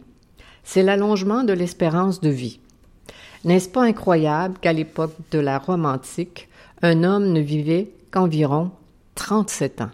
C'est 0.63 0.83
l'allongement 0.83 1.43
de 1.43 1.53
l'espérance 1.53 2.21
de 2.21 2.29
vie. 2.29 2.59
N'est-ce 3.43 3.69
pas 3.69 3.83
incroyable 3.83 4.55
qu'à 4.61 4.73
l'époque 4.73 5.13
de 5.31 5.37
la 5.39 5.59
Rome 5.59 5.85
antique, 5.85 6.47
un 6.81 7.03
homme 7.03 7.31
ne 7.33 7.39
vivait 7.39 7.87
qu'environ 8.15 8.71
37 9.15 9.81
ans? 9.81 9.91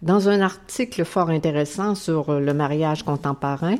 Dans 0.00 0.30
un 0.30 0.40
article 0.40 1.04
fort 1.04 1.28
intéressant 1.28 1.94
sur 1.94 2.40
le 2.40 2.54
mariage 2.54 3.02
contemporain, 3.02 3.76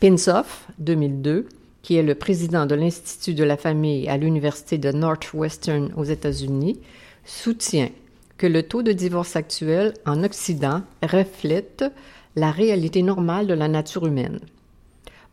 Pinsoff, 0.00 0.66
2002, 0.78 1.48
qui 1.80 1.96
est 1.96 2.02
le 2.02 2.14
président 2.14 2.66
de 2.66 2.74
l'Institut 2.74 3.32
de 3.32 3.44
la 3.44 3.56
famille 3.56 4.06
à 4.08 4.18
l'Université 4.18 4.76
de 4.76 4.92
Northwestern 4.92 5.92
aux 5.96 6.04
États-Unis, 6.04 6.78
soutient 7.24 7.88
que 8.36 8.46
le 8.46 8.62
taux 8.64 8.82
de 8.82 8.92
divorce 8.92 9.34
actuel 9.34 9.94
en 10.04 10.22
Occident 10.22 10.82
reflète 11.02 11.84
la 12.36 12.50
réalité 12.50 13.02
normale 13.02 13.46
de 13.46 13.54
la 13.54 13.68
nature 13.68 14.06
humaine. 14.06 14.40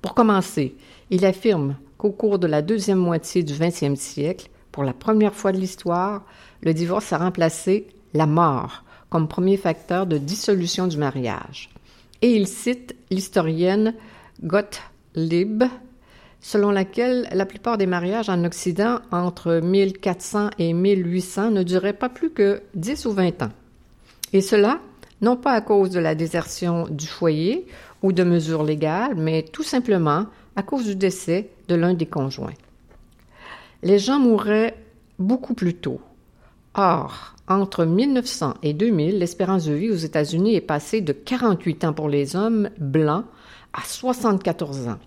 Pour 0.01 0.13
commencer, 0.13 0.75
Il 1.11 1.25
affirme 1.25 1.75
qu'au 1.97 2.11
cours 2.11 2.37
de 2.37 2.45
la 2.45 2.61
deuxième 2.61 2.99
moitié 2.99 3.41
du 3.41 3.53
XXe 3.53 3.99
siècle, 3.99 4.49
pour 4.71 4.83
la 4.83 4.93
première 4.93 5.33
fois 5.33 5.51
de 5.51 5.57
l'histoire, 5.57 6.23
le 6.61 6.73
divorce 6.73 7.11
a 7.13 7.17
remplacé 7.17 7.87
la 8.13 8.25
mort 8.25 8.83
comme 9.09 9.27
premier 9.27 9.57
facteur 9.57 10.05
de 10.05 10.17
dissolution 10.17 10.87
du 10.87 10.97
mariage. 10.97 11.69
Et 12.21 12.35
il 12.35 12.47
cite 12.47 12.95
l'historienne 13.09 13.95
Gottlieb, 14.43 15.63
selon 16.41 16.71
laquelle 16.71 17.27
la 17.31 17.45
plupart 17.45 17.77
des 17.77 17.85
mariages 17.85 18.29
en 18.29 18.43
Occident 18.43 18.99
entre 19.11 19.59
1400 19.59 20.51
et 20.59 20.73
1800 20.73 21.51
ne 21.51 21.63
duraient 21.63 21.93
pas 21.93 22.09
plus 22.09 22.29
que 22.29 22.61
10 22.75 23.05
ou 23.05 23.11
20 23.11 23.41
ans. 23.41 23.51
Et 24.31 24.41
cela, 24.41 24.79
non 25.21 25.35
pas 25.35 25.53
à 25.53 25.61
cause 25.61 25.89
de 25.89 25.99
la 25.99 26.15
désertion 26.15 26.87
du 26.89 27.07
foyer 27.07 27.65
ou 28.03 28.13
de 28.13 28.23
mesures 28.23 28.63
légales, 28.63 29.15
mais 29.15 29.43
tout 29.43 29.63
simplement 29.63 30.27
à 30.55 30.63
cause 30.63 30.85
du 30.85 30.95
décès 30.95 31.49
de 31.67 31.75
l'un 31.75 31.93
des 31.93 32.05
conjoints. 32.05 32.53
Les 33.83 33.99
gens 33.99 34.19
mouraient 34.19 34.75
beaucoup 35.17 35.53
plus 35.53 35.73
tôt. 35.73 36.01
Or, 36.73 37.35
entre 37.47 37.85
1900 37.85 38.55
et 38.61 38.73
2000, 38.73 39.19
l'espérance 39.19 39.65
de 39.65 39.73
vie 39.73 39.89
aux 39.89 39.95
États-Unis 39.95 40.55
est 40.55 40.61
passée 40.61 41.01
de 41.01 41.13
48 41.13 41.85
ans 41.85 41.93
pour 41.93 42.09
les 42.09 42.35
hommes 42.35 42.69
blancs 42.77 43.25
à 43.73 43.81
74 43.83 44.87
ans 44.87 44.99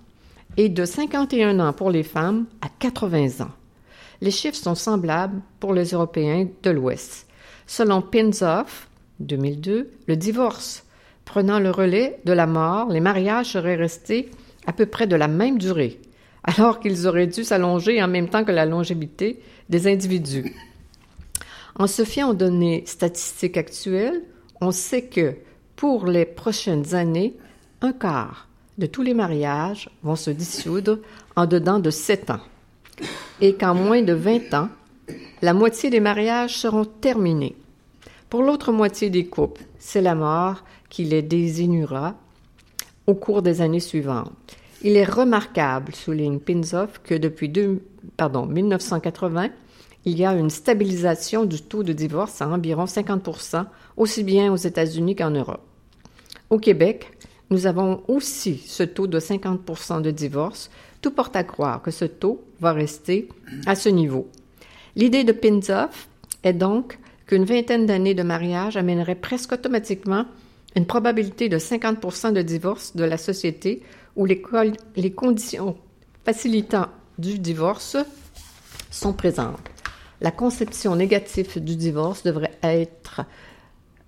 et 0.57 0.69
de 0.69 0.85
51 0.85 1.61
ans 1.61 1.73
pour 1.73 1.91
les 1.91 2.03
femmes 2.03 2.47
à 2.61 2.69
80 2.79 3.45
ans. 3.45 3.51
Les 4.21 4.31
chiffres 4.31 4.57
sont 4.57 4.75
semblables 4.75 5.41
pour 5.61 5.75
les 5.75 5.91
Européens 5.91 6.49
de 6.63 6.71
l'Ouest. 6.71 7.27
Selon 7.67 8.03
Pinzoff, 8.03 8.89
2002, 9.21 9.91
le 10.07 10.17
divorce 10.17 10.85
prenant 11.25 11.59
le 11.59 11.71
relais 11.71 12.21
de 12.25 12.33
la 12.33 12.47
mort, 12.47 12.91
les 12.91 13.01
mariages 13.01 13.53
seraient 13.53 13.77
restés 13.77 14.31
à 14.67 14.73
peu 14.73 14.87
près 14.87 15.07
de 15.07 15.17
la 15.17 15.29
même 15.29 15.59
durée, 15.59 16.01
alors 16.45 16.81
qu'ils 16.81 17.07
auraient 17.07 17.27
dû 17.27 17.45
s'allonger 17.45 18.03
en 18.03 18.09
même 18.09 18.29
temps 18.29 18.45
que 18.45 18.53
la 18.53 18.67
longévité 18.67 19.41
des 19.69 19.87
individus. 19.87 20.55
En 21.77 21.87
se 21.87 22.05
fiant 22.05 22.31
aux 22.31 22.35
données 22.35 22.85
statistiques 22.87 23.57
actuelles, 23.57 24.23
on 24.61 24.71
sait 24.71 25.05
que 25.05 25.35
pour 25.77 26.07
les 26.07 26.25
prochaines 26.25 26.95
années, 26.95 27.35
un 27.81 27.93
quart 27.93 28.49
de 28.79 28.87
tous 28.87 29.03
les 29.03 29.15
mariages 29.15 29.89
vont 30.03 30.17
se 30.17 30.31
dissoudre 30.31 30.99
en 31.37 31.47
dedans 31.47 31.79
de 31.79 31.91
sept 31.91 32.31
ans 32.31 32.41
et 33.41 33.55
qu'en 33.55 33.75
moins 33.75 34.03
de 34.03 34.13
20 34.13 34.55
ans, 34.55 34.69
la 35.41 35.55
moitié 35.55 35.91
des 35.91 36.01
mariages 36.01 36.57
seront 36.57 36.85
terminés. 36.85 37.57
Pour 38.29 38.43
l'autre 38.43 38.73
moitié 38.73 39.11
des 39.11 39.27
couples, 39.27 39.63
c'est 39.79 40.01
la 40.01 40.15
mort 40.15 40.63
qui 40.89 41.05
les 41.05 41.23
désignera 41.23 42.15
au 43.07 43.15
cours 43.15 43.43
des 43.43 43.61
années 43.61 43.81
suivantes. 43.81 44.33
Il 44.85 44.97
est 44.97 45.05
remarquable, 45.05 45.95
souligne 45.95 46.41
Pinzoff, 46.41 47.01
que 47.05 47.15
depuis 47.15 47.49
deux, 47.49 47.83
pardon, 48.17 48.47
1980, 48.47 49.51
il 50.05 50.19
y 50.19 50.25
a 50.25 50.35
une 50.35 50.51
stabilisation 50.51 51.45
du 51.45 51.63
taux 51.63 51.85
de 51.85 51.93
divorce 51.93 52.43
à 52.43 52.49
environ 52.49 52.87
50% 52.87 53.65
aussi 53.97 54.25
bien 54.25 54.53
aux 54.53 54.57
États-Unis 54.57 55.15
qu'en 55.15 55.31
Europe. 55.31 55.63
Au 56.51 56.59
Québec, 56.59 57.13
nous 57.51 57.67
avons 57.67 58.03
aussi 58.09 58.59
ce 58.67 58.83
taux 58.83 59.07
de 59.07 59.21
50 59.21 60.03
de 60.03 60.11
divorce. 60.11 60.69
Tout 61.01 61.13
porte 61.13 61.37
à 61.37 61.45
croire 61.45 61.81
que 61.81 61.93
ce 61.93 62.05
taux 62.05 62.43
va 62.61 62.73
rester 62.73 63.29
à 63.67 63.77
ce 63.77 63.89
niveau. 63.89 64.27
L'idée 64.97 65.23
de 65.23 65.33
Pinzoff 65.33 66.09
est 66.43 66.53
donc 66.55 66.99
qu'une 67.27 67.45
vingtaine 67.45 67.87
d'années 67.87 68.15
de 68.15 68.23
mariage 68.25 68.77
amènerait 68.77 69.15
presque 69.15 69.53
automatiquement 69.53 70.25
une 70.75 70.87
probabilité 70.87 71.49
de 71.49 71.59
50% 71.59 72.33
de 72.33 72.43
divorce 72.43 72.97
de 72.97 73.05
la 73.05 73.19
société 73.19 73.83
où 74.17 74.27
les, 74.27 74.43
les 74.97 75.13
conditions 75.13 75.77
facilitant 76.25 76.87
du 77.19 77.39
divorce 77.39 77.97
sont 78.91 79.13
présentes. 79.13 79.61
La 80.21 80.31
conception 80.31 80.95
négative 80.95 81.63
du 81.63 81.77
divorce 81.77 82.23
devrait 82.23 82.59
être 82.63 83.23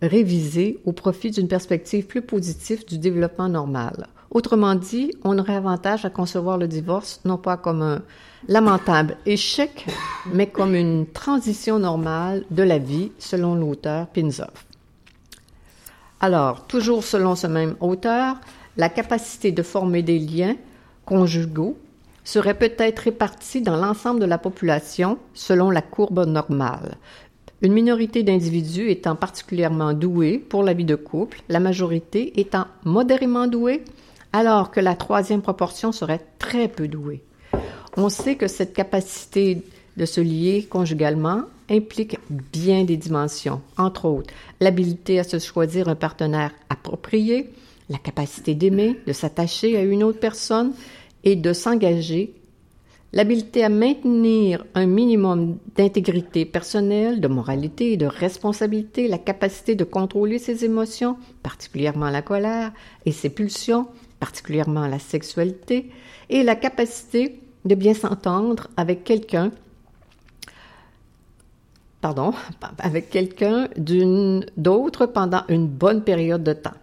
révisée 0.00 0.80
au 0.84 0.92
profit 0.92 1.30
d'une 1.30 1.48
perspective 1.48 2.06
plus 2.06 2.22
positive 2.22 2.86
du 2.86 2.98
développement 2.98 3.48
normal. 3.48 4.06
Autrement 4.30 4.74
dit, 4.74 5.12
on 5.22 5.38
aurait 5.38 5.54
avantage 5.54 6.04
à 6.04 6.10
concevoir 6.10 6.58
le 6.58 6.66
divorce 6.66 7.20
non 7.24 7.38
pas 7.38 7.56
comme 7.56 7.82
un 7.82 8.02
lamentable 8.48 9.16
échec, 9.26 9.86
mais 10.32 10.48
comme 10.48 10.74
une 10.74 11.06
transition 11.06 11.78
normale 11.78 12.44
de 12.50 12.62
la 12.62 12.78
vie, 12.78 13.12
selon 13.18 13.54
l'auteur 13.54 14.08
Pinzoff. 14.08 14.66
Alors, 16.20 16.66
toujours 16.66 17.04
selon 17.04 17.36
ce 17.36 17.46
même 17.46 17.76
auteur, 17.80 18.36
la 18.76 18.88
capacité 18.88 19.52
de 19.52 19.62
former 19.62 20.02
des 20.02 20.18
liens 20.18 20.56
conjugaux 21.04 21.76
serait 22.24 22.58
peut-être 22.58 23.00
répartie 23.00 23.60
dans 23.60 23.76
l'ensemble 23.76 24.20
de 24.20 24.24
la 24.24 24.38
population 24.38 25.18
selon 25.34 25.70
la 25.70 25.82
courbe 25.82 26.26
normale. 26.26 26.96
Une 27.62 27.72
minorité 27.72 28.22
d'individus 28.22 28.90
étant 28.90 29.14
particulièrement 29.14 29.92
doués 29.92 30.38
pour 30.38 30.62
la 30.62 30.74
vie 30.74 30.84
de 30.84 30.96
couple, 30.96 31.40
la 31.48 31.60
majorité 31.60 32.38
étant 32.40 32.66
modérément 32.84 33.46
douée, 33.46 33.84
alors 34.32 34.70
que 34.70 34.80
la 34.80 34.96
troisième 34.96 35.42
proportion 35.42 35.92
serait 35.92 36.26
très 36.38 36.68
peu 36.68 36.88
douée. 36.88 37.22
On 37.96 38.08
sait 38.08 38.34
que 38.34 38.48
cette 38.48 38.74
capacité 38.74 39.62
de 39.96 40.04
se 40.06 40.20
lier 40.20 40.66
conjugalement 40.68 41.42
implique 41.70 42.18
bien 42.28 42.84
des 42.84 42.96
dimensions, 42.96 43.62
entre 43.78 44.06
autres 44.06 44.34
l'habilité 44.60 45.18
à 45.20 45.24
se 45.24 45.38
choisir 45.38 45.88
un 45.88 45.94
partenaire 45.94 46.50
approprié, 46.68 47.50
la 47.88 47.98
capacité 47.98 48.54
d'aimer, 48.54 48.98
de 49.06 49.12
s'attacher 49.12 49.76
à 49.76 49.82
une 49.82 50.02
autre 50.04 50.20
personne 50.20 50.72
et 51.22 51.36
de 51.36 51.52
s'engager, 51.52 52.34
l'habileté 53.12 53.62
à 53.62 53.68
maintenir 53.68 54.64
un 54.74 54.86
minimum 54.86 55.58
d'intégrité 55.76 56.44
personnelle, 56.44 57.20
de 57.20 57.28
moralité 57.28 57.92
et 57.92 57.96
de 57.96 58.06
responsabilité, 58.06 59.08
la 59.08 59.18
capacité 59.18 59.74
de 59.74 59.84
contrôler 59.84 60.38
ses 60.38 60.64
émotions, 60.64 61.16
particulièrement 61.42 62.10
la 62.10 62.22
colère, 62.22 62.72
et 63.06 63.12
ses 63.12 63.30
pulsions, 63.30 63.86
particulièrement 64.18 64.86
la 64.86 64.98
sexualité, 64.98 65.90
et 66.30 66.42
la 66.42 66.56
capacité 66.56 67.40
de 67.64 67.74
bien 67.74 67.94
s'entendre 67.94 68.68
avec 68.76 69.04
quelqu'un 69.04 69.50
pardon, 72.00 72.34
avec 72.80 73.08
quelqu'un 73.08 73.68
d'autre 73.78 75.06
pendant 75.06 75.42
une 75.48 75.66
bonne 75.66 76.02
période 76.02 76.44
de 76.44 76.52
temps. 76.52 76.74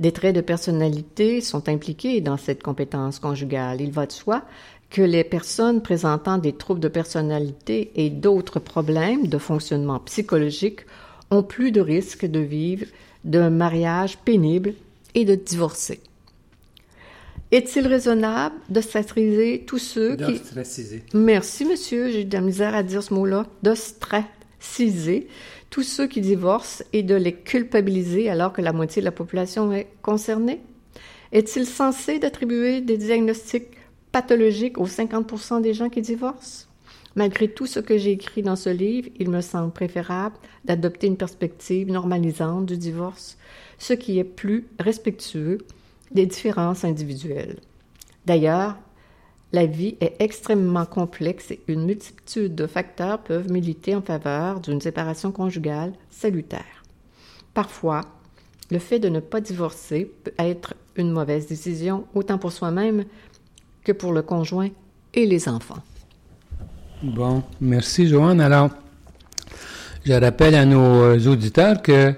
Des 0.00 0.12
traits 0.12 0.34
de 0.34 0.40
personnalité 0.40 1.42
sont 1.42 1.68
impliqués 1.68 2.22
dans 2.22 2.38
cette 2.38 2.62
compétence 2.62 3.18
conjugale. 3.18 3.82
Il 3.82 3.92
va 3.92 4.06
de 4.06 4.12
soi 4.12 4.42
que 4.88 5.02
les 5.02 5.24
personnes 5.24 5.82
présentant 5.82 6.38
des 6.38 6.54
troubles 6.54 6.80
de 6.80 6.88
personnalité 6.88 7.92
et 7.94 8.08
d'autres 8.08 8.60
problèmes 8.60 9.26
de 9.26 9.36
fonctionnement 9.36 10.00
psychologique 10.00 10.80
ont 11.30 11.42
plus 11.42 11.70
de 11.70 11.82
risques 11.82 12.24
de 12.24 12.40
vivre 12.40 12.86
d'un 13.24 13.50
mariage 13.50 14.16
pénible 14.18 14.72
et 15.14 15.26
de 15.26 15.34
divorcer. 15.34 16.00
Est-il 17.52 17.86
raisonnable 17.86 18.54
d'ostraciser 18.70 19.64
tous 19.66 19.78
ceux 19.78 20.16
qui... 20.16 20.40
Merci, 21.12 21.66
monsieur, 21.66 22.10
j'ai 22.10 22.24
de 22.24 22.32
la 22.32 22.40
misère 22.40 22.74
à 22.74 22.82
dire 22.82 23.02
ce 23.02 23.12
mot-là. 23.12 23.46
D'ostraciser 23.62 25.28
tous 25.70 25.84
ceux 25.84 26.08
qui 26.08 26.20
divorcent 26.20 26.84
et 26.92 27.02
de 27.02 27.14
les 27.14 27.32
culpabiliser 27.32 28.28
alors 28.28 28.52
que 28.52 28.60
la 28.60 28.72
moitié 28.72 29.00
de 29.00 29.04
la 29.04 29.12
population 29.12 29.72
est 29.72 29.86
concernée? 30.02 30.60
Est-il 31.32 31.64
censé 31.64 32.18
d'attribuer 32.18 32.80
des 32.80 32.98
diagnostics 32.98 33.78
pathologiques 34.10 34.78
aux 34.78 34.86
50 34.86 35.62
des 35.62 35.72
gens 35.72 35.88
qui 35.88 36.02
divorcent? 36.02 36.66
Malgré 37.16 37.48
tout 37.48 37.66
ce 37.66 37.80
que 37.80 37.98
j'ai 37.98 38.12
écrit 38.12 38.42
dans 38.42 38.56
ce 38.56 38.70
livre, 38.70 39.08
il 39.18 39.30
me 39.30 39.40
semble 39.40 39.72
préférable 39.72 40.36
d'adopter 40.64 41.06
une 41.06 41.16
perspective 41.16 41.90
normalisante 41.90 42.66
du 42.66 42.76
divorce, 42.76 43.36
ce 43.78 43.94
qui 43.94 44.18
est 44.18 44.24
plus 44.24 44.66
respectueux 44.78 45.58
des 46.12 46.26
différences 46.26 46.84
individuelles. 46.84 47.58
D'ailleurs, 48.26 48.76
la 49.52 49.66
vie 49.66 49.96
est 50.00 50.14
extrêmement 50.20 50.86
complexe 50.86 51.50
et 51.50 51.60
une 51.66 51.84
multitude 51.84 52.54
de 52.54 52.66
facteurs 52.66 53.18
peuvent 53.18 53.50
militer 53.50 53.94
en 53.94 54.02
faveur 54.02 54.60
d'une 54.60 54.80
séparation 54.80 55.32
conjugale 55.32 55.92
salutaire. 56.10 56.84
Parfois, 57.52 58.02
le 58.70 58.78
fait 58.78 59.00
de 59.00 59.08
ne 59.08 59.18
pas 59.18 59.40
divorcer 59.40 60.10
peut 60.22 60.32
être 60.38 60.74
une 60.96 61.10
mauvaise 61.10 61.48
décision, 61.48 62.04
autant 62.14 62.38
pour 62.38 62.52
soi-même 62.52 63.04
que 63.82 63.92
pour 63.92 64.12
le 64.12 64.22
conjoint 64.22 64.68
et 65.14 65.26
les 65.26 65.48
enfants. 65.48 65.82
Bon, 67.02 67.42
merci 67.60 68.06
Joanne. 68.06 68.40
Alors, 68.40 68.70
je 70.04 70.12
rappelle 70.12 70.54
à 70.54 70.64
nos 70.64 71.18
auditeurs 71.26 71.82
que 71.82 72.14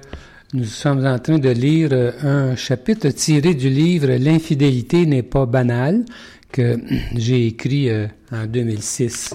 nous 0.52 0.64
sommes 0.64 1.06
en 1.06 1.18
train 1.18 1.38
de 1.38 1.48
lire 1.48 1.88
euh, 1.92 2.12
un 2.22 2.56
chapitre 2.56 3.08
tiré 3.08 3.54
du 3.54 3.70
livre 3.70 4.08
L'infidélité 4.08 5.06
n'est 5.06 5.22
pas 5.22 5.46
banale 5.46 6.04
que 6.52 6.78
j'ai 7.16 7.46
écrit 7.46 7.88
euh, 7.88 8.06
en 8.30 8.46
2006. 8.46 9.34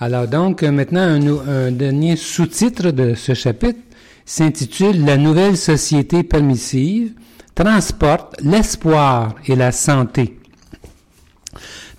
Alors 0.00 0.26
donc, 0.26 0.62
euh, 0.62 0.70
maintenant, 0.70 1.18
un, 1.48 1.70
dernier 1.70 2.16
sous-titre 2.16 2.90
de 2.90 3.14
ce 3.14 3.32
chapitre 3.32 3.78
s'intitule 4.26 5.04
La 5.04 5.16
nouvelle 5.16 5.56
société 5.56 6.22
permissive 6.22 7.12
transporte 7.54 8.34
l'espoir 8.42 9.36
et 9.46 9.54
la 9.54 9.70
santé. 9.70 10.38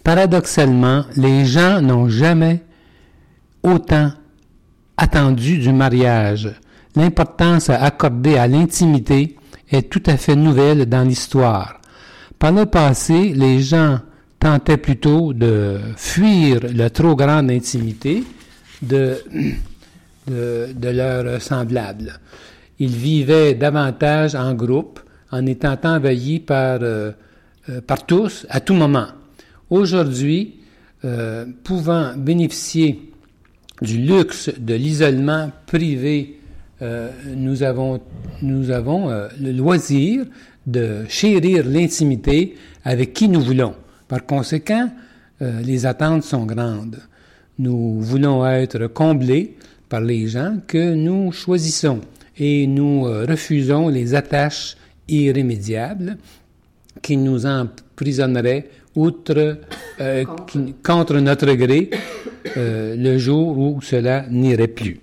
Paradoxalement, 0.04 1.06
les 1.16 1.46
gens 1.46 1.82
n'ont 1.82 2.10
jamais 2.10 2.62
autant 3.64 4.12
attendu 4.98 5.58
du 5.58 5.72
mariage. 5.72 6.52
L'importance 6.96 7.70
à 7.70 7.82
accorder 7.82 8.38
à 8.38 8.48
l'intimité 8.48 9.38
est 9.72 9.90
tout 9.90 10.04
à 10.06 10.18
fait 10.18 10.36
nouvelle 10.36 10.86
dans 10.86 11.08
l'histoire. 11.08 11.80
Par 12.38 12.52
le 12.52 12.66
passé, 12.66 13.34
les 13.34 13.62
gens 13.62 14.00
tentaient 14.46 14.78
plutôt 14.78 15.34
de 15.34 15.80
fuir 15.98 16.60
la 16.76 16.92
trop 16.92 17.16
grande 17.16 17.50
intimité 17.50 18.24
de, 18.80 19.16
de, 20.28 20.90
leurs 20.90 21.42
semblables. 21.42 22.20
Ils 22.78 22.96
vivaient 22.96 23.56
davantage 23.56 24.36
en 24.36 24.54
groupe 24.54 25.00
en 25.32 25.48
étant 25.48 25.76
envahis 25.84 26.42
par, 26.42 26.78
euh, 26.84 27.12
euh, 27.70 27.82
par 27.82 28.06
tous 28.06 28.46
à 28.52 28.60
tout 28.60 28.76
moment. 28.76 29.08
Aujourd'hui, 29.72 30.58
euh, 31.06 31.48
pouvant 31.64 32.16
bénéficier 32.16 33.12
du 33.82 33.98
luxe 33.98 34.52
de 34.56 34.76
l'isolement 34.76 35.52
privé, 35.66 36.40
nous 37.36 37.64
avons, 37.64 38.00
nous 38.42 38.70
avons 38.70 39.10
le 39.42 39.52
loisir 39.52 40.26
de 40.68 41.06
chérir 41.08 41.66
l'intimité 41.66 42.56
avec 42.84 43.14
qui 43.14 43.28
nous 43.28 43.42
voulons. 43.42 43.74
Par 44.08 44.26
conséquent, 44.26 44.90
euh, 45.42 45.62
les 45.62 45.86
attentes 45.86 46.24
sont 46.24 46.46
grandes. 46.46 47.00
Nous 47.60 48.02
voulons 48.02 48.46
être 48.46 48.88
comblés 48.88 49.56
par 49.90 50.02
les 50.02 50.28
gens 50.28 50.58
que 50.68 50.94
nous 50.94 51.32
choisissons 51.32 52.02
et 52.38 52.68
nous 52.68 53.04
refusons 53.04 53.88
les 53.88 54.14
attaches 54.14 54.76
irrémédiables 55.08 56.18
qui 57.02 57.18
nous 57.18 57.46
emprisonneraient 57.46 58.68
outre, 58.96 59.58
euh, 60.00 60.24
contre 60.84 61.20
notre 61.20 61.52
gré 61.54 61.90
euh, 62.58 62.96
le 62.96 63.18
jour 63.18 63.58
où 63.58 63.82
cela 63.82 64.26
n'irait 64.30 64.68
plus. 64.68 65.00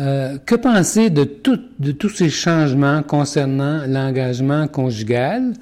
Euh, 0.00 0.38
que 0.38 0.54
penser 0.54 1.10
de, 1.10 1.24
tout, 1.24 1.58
de 1.78 1.92
tous 1.92 2.10
ces 2.10 2.30
changements 2.30 3.02
concernant 3.02 3.84
l'engagement 3.86 4.68
conjugal? 4.68 5.52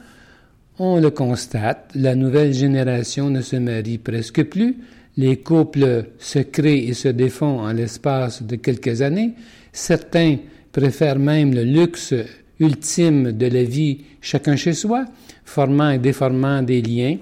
On 0.78 1.00
le 1.00 1.11
constate, 1.11 1.90
la 1.95 2.14
nouvelle 2.14 2.52
génération 2.52 3.30
ne 3.30 3.40
se 3.40 3.56
marie 3.56 3.97
presque 3.97 4.45
plus, 4.45 4.76
les 5.16 5.38
couples 5.38 6.04
se 6.18 6.40
créent 6.40 6.88
et 6.88 6.92
se 6.92 7.09
défont 7.09 7.61
en 7.61 7.73
l'espace 7.73 8.42
de 8.42 8.56
quelques 8.56 9.00
années, 9.00 9.33
certains 9.73 10.37
préfèrent 10.73 11.18
même 11.18 11.54
le 11.54 11.64
luxe 11.64 12.12
ultime 12.61 13.33
de 13.33 13.47
la 13.47 13.62
vie 13.62 14.02
chacun 14.21 14.56
chez 14.56 14.75
soi, 14.75 15.06
formant 15.47 15.90
et 15.90 15.99
déformant 15.99 16.62
des 16.62 16.83
liens 16.83 17.16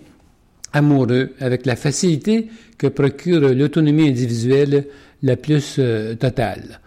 amoureux 0.73 1.35
avec 1.39 1.65
la 1.65 1.77
facilité 1.77 2.49
que 2.77 2.89
procure 2.89 3.55
l'autonomie 3.55 4.09
individuelle 4.09 4.87
la 5.23 5.37
plus 5.37 5.77
euh, 5.79 6.17
totale. 6.17 6.81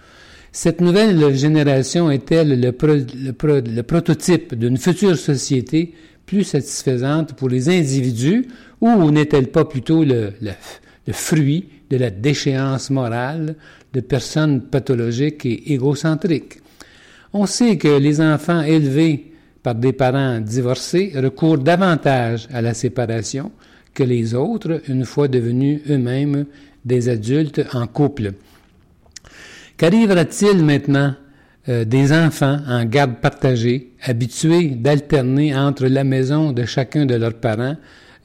Cette 0.52 0.82
nouvelle 0.82 1.34
génération 1.36 2.12
est-elle 2.12 2.60
le, 2.60 2.72
pro, 2.72 2.88
le, 2.88 3.32
pro, 3.32 3.62
le, 3.62 3.84
prototype 3.84 4.56
d'une 4.56 4.78
future 4.78 5.18
société 5.18 5.94
plus 6.28 6.44
satisfaisante 6.44 7.34
pour 7.34 7.50
les 7.50 7.70
individus 7.70 8.46
ou 8.82 9.10
n'est-elle 9.10 9.48
pas 9.48 9.66
plutôt 9.66 10.04
le, 10.04 10.34
fruit 11.12 11.70
de 11.90 11.98
la 11.98 12.12
déchéance 12.12 12.92
morale 12.92 13.56
de 13.94 14.02
personnes 14.02 14.62
pathologiques 14.62 15.46
et 15.46 15.74
égocentriques? 15.74 16.60
On 17.34 17.46
sait 17.46 17.78
que 17.78 17.98
les 17.98 18.22
enfants 18.22 18.62
élevés 18.62 19.32
par 19.64 19.74
des 19.74 19.94
parents 19.94 20.40
divorcés 20.40 21.14
recourent 21.16 21.58
davantage 21.58 22.48
à 22.54 22.62
la 22.62 22.74
séparation 22.74 23.52
que 23.94 24.04
les 24.04 24.36
autres 24.36 24.82
une 24.90 25.06
fois 25.06 25.28
devenus 25.28 25.82
eux-mêmes 25.90 26.46
des 26.86 27.10
adultes 27.10 27.62
en 27.74 27.88
couple. 27.88 28.34
Qu'arrivera-t-il 29.78 30.64
maintenant 30.64 31.16
euh, 31.70 31.86
des 31.86 32.14
enfants 32.14 32.60
en 32.68 32.86
garde 32.86 33.16
partagée, 33.22 33.92
habitués 34.04 34.70
d'alterner 34.70 35.56
entre 35.56 35.88
la 35.88 36.04
maison 36.04 36.52
de 36.52 36.66
chacun 36.66 37.06
de 37.06 37.16
leurs 37.16 37.34
parents 37.34 37.76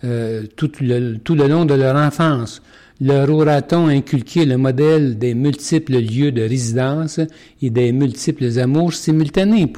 euh, 0.04 0.42
tout, 0.56 0.70
le, 0.80 1.16
tout, 1.18 1.34
le, 1.34 1.46
long 1.46 1.64
de 1.64 1.74
leur 1.74 1.96
enfance? 1.96 2.62
Leur 3.00 3.30
aura-t-on 3.30 3.88
inculqué 3.88 4.44
le 4.44 4.56
modèle 4.56 5.18
des 5.18 5.34
multiples 5.34 5.98
lieux 5.98 6.30
de 6.32 6.42
résidence 6.42 7.20
et 7.60 7.70
des 7.70 7.92
multiples 7.92 8.58
amours 8.58 8.94
simultanés? 8.94 9.70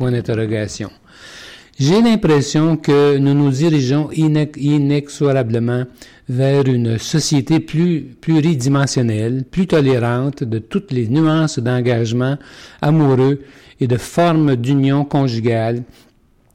J'ai 1.77 2.01
l'impression 2.01 2.77
que 2.77 3.19
nous 3.19 3.35
nous 3.35 3.51
dirigeons 3.51 4.09
inexorablement 4.13 5.85
vers 6.29 6.69
une 6.69 6.99
société 6.99 7.59
plus 7.59 8.03
pluridimensionnelle, 8.21 9.43
plus 9.51 9.67
tolérante 9.67 10.45
de 10.45 10.59
toutes 10.61 10.93
les 10.93 11.09
nuances 11.09 11.59
d'engagement 11.59 12.39
amoureux 12.81 13.41
et 13.81 13.89
de 13.89 13.97
formes 13.97 14.55
d'union 14.55 15.05
conjugale 15.05 15.83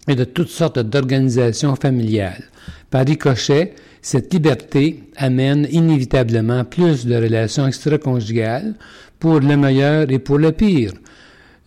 et 0.08 0.16
de 0.16 0.24
toutes 0.24 0.48
sortes 0.48 0.80
d'organisations 0.80 1.76
familiales. 1.76 2.46
Par 2.90 3.06
ricochet, 3.06 3.76
cette 4.02 4.34
liberté 4.34 5.04
amène 5.18 5.68
inévitablement 5.70 6.64
plus 6.64 7.06
de 7.06 7.16
relations 7.16 7.68
extraconjugales 7.68 8.74
pour 9.20 9.42
le 9.42 9.58
meilleur 9.58 10.10
et 10.10 10.20
pour 10.20 10.38
le 10.38 10.54
pire. 10.54 10.94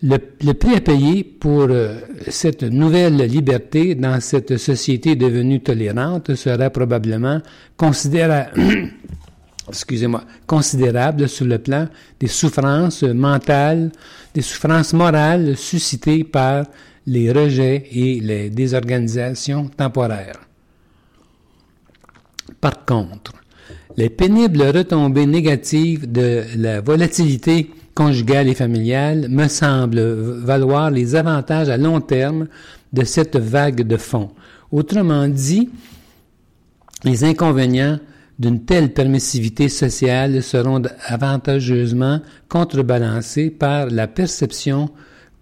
Le, 0.05 0.53
prix 0.53 0.75
à 0.75 0.81
payer 0.81 1.23
pour 1.23 1.67
euh, 1.69 1.95
cette 2.27 2.63
nouvelle 2.63 3.19
liberté 3.19 3.95
dans 3.95 4.19
cette 4.19 4.57
société 4.57 5.15
devenue 5.15 5.61
tolérante 5.61 6.35
sera 6.35 6.69
probablement 6.69 7.39
considérable 7.77 8.49
sur 11.29 11.45
le 11.45 11.57
plan 11.57 11.87
des 12.19 12.27
souffrances 12.27 13.03
mentales, 13.03 13.93
des 14.33 14.41
souffrances 14.41 14.91
morales 14.91 15.55
suscitées 15.55 16.25
par 16.25 16.65
les 17.07 17.31
rejets 17.31 17.87
et 17.93 18.19
les 18.19 18.49
désorganisations 18.49 19.69
temporaires. 19.69 20.41
Par 22.59 22.83
contre, 22.83 23.31
les 23.95 24.09
pénibles 24.09 24.63
retombées 24.63 25.27
négatives 25.27 26.11
de 26.11 26.43
la 26.57 26.81
volatilité 26.81 27.69
conjugale 27.95 28.47
et 28.47 28.55
familiale 28.55 29.27
me 29.29 29.47
semblent 29.47 30.01
valoir 30.01 30.91
les 30.91 31.15
avantages 31.15 31.69
à 31.69 31.77
long 31.77 32.01
terme 32.01 32.47
de 32.91 33.03
cette 33.03 33.37
vague 33.37 33.81
de 33.85 33.97
fonds. 33.97 34.31
Autrement 34.71 35.27
dit, 35.27 35.69
les 37.03 37.23
inconvénients 37.23 37.99
d'une 38.39 38.65
telle 38.65 38.93
permissivité 38.93 39.69
sociale 39.69 40.41
seront 40.41 40.81
avantageusement 41.05 42.21
contrebalancés 42.49 43.51
par 43.51 43.87
la 43.87 44.07
perception 44.07 44.89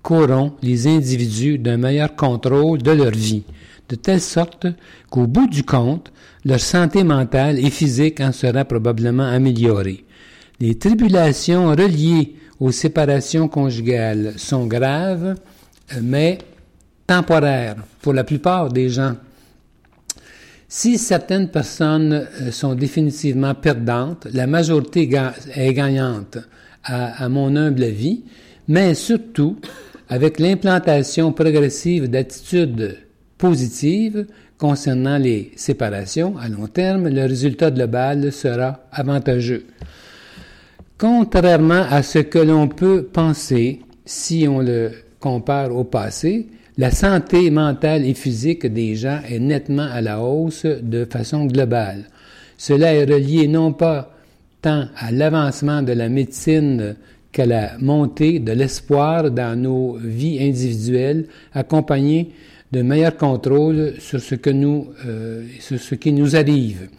qu'auront 0.02 0.54
les 0.62 0.88
individus 0.88 1.58
d'un 1.58 1.78
meilleur 1.78 2.16
contrôle 2.16 2.82
de 2.82 2.92
leur 2.92 3.12
vie, 3.12 3.44
de 3.88 3.96
telle 3.96 4.22
sorte 4.22 4.68
qu'au 5.10 5.28
bout 5.28 5.48
du 5.48 5.64
compte, 5.64 6.12
leur 6.44 6.60
santé 6.60 7.04
mentale 7.04 7.60
et 7.60 7.70
physique 7.70 8.20
en 8.20 8.32
sera 8.32 8.66
probablement 8.66 9.28
améliorée. 9.28 10.04
Les 10.60 10.76
tribulations 10.76 11.70
reliées 11.70 12.36
aux 12.62 12.71
séparations 12.71 13.47
conjugales 13.47 14.34
sont 14.38 14.67
graves, 14.67 15.36
mais 16.00 16.38
temporaires 17.08 17.76
pour 18.02 18.13
la 18.13 18.24
plupart 18.24 18.69
des 18.71 18.88
gens. 18.88 19.15
Si 20.69 21.00
certaines 21.00 21.50
personnes 21.50 22.28
sont 22.52 22.76
définitivement 22.76 23.56
perdantes, 23.56 24.28
la 24.32 24.45
majorité 24.45 25.10
est 25.56 25.74
gagnante, 25.74 26.38
à, 26.84 27.26
à 27.26 27.30
mon 27.30 27.56
humble 27.56 27.84
avis, 27.84 28.24
mais 28.67 28.93
surtout 28.93 29.58
avec 30.08 30.39
l'implantation 30.39 31.34
progressive 31.34 32.10
d'attitudes 32.10 33.00
positives 33.39 34.28
concernant 34.60 35.17
les 35.17 35.52
séparations 35.56 36.38
à 36.38 36.47
long 36.47 36.67
terme, 36.67 37.10
le 37.10 37.26
résultat 37.26 37.71
global 37.71 38.32
sera 38.32 38.82
avantageux. 38.91 39.65
Contrairement 41.02 41.84
à 41.90 42.04
ce 42.04 42.20
que 42.20 42.38
l'on 42.38 42.68
peut 42.68 43.02
penser 43.12 43.80
si 44.06 44.46
on 44.48 44.60
le 44.60 44.92
compare 45.20 45.76
au 45.76 45.84
passé, 45.84 46.46
la 46.78 46.92
santé 46.92 47.50
mentale 47.50 48.06
et 48.06 48.14
physique 48.14 48.68
des 48.68 48.94
gens 48.94 49.20
est 49.28 49.40
nettement 49.40 49.88
à 49.92 50.00
la 50.02 50.20
hausse 50.20 50.68
de 50.68 51.06
façon 51.06 51.46
globale. 51.46 52.04
Cela 52.56 52.94
est 52.94 53.06
relié 53.06 53.48
non 53.48 53.74
pas 53.74 54.16
tant 54.62 54.90
à 54.96 55.12
l'avancement 55.12 55.82
de 55.82 55.94
la 55.94 56.08
médecine 56.08 56.96
qu'à 57.32 57.48
la 57.48 57.80
montée 57.80 58.38
de 58.38 58.52
l'espoir 58.52 59.32
dans 59.32 59.60
nos 59.60 59.98
vies 60.00 60.38
individuelles, 60.40 61.26
accompagné 61.52 62.30
de 62.72 62.84
meilleur 62.84 63.18
contrôle 63.18 63.96
sur 63.98 64.20
ce, 64.20 64.36
que 64.36 64.52
nous, 64.52 64.90
euh, 65.08 65.48
sur 65.62 65.80
ce 65.80 65.96
qui 65.96 66.14
nous 66.14 66.36
arrive. 66.36 66.90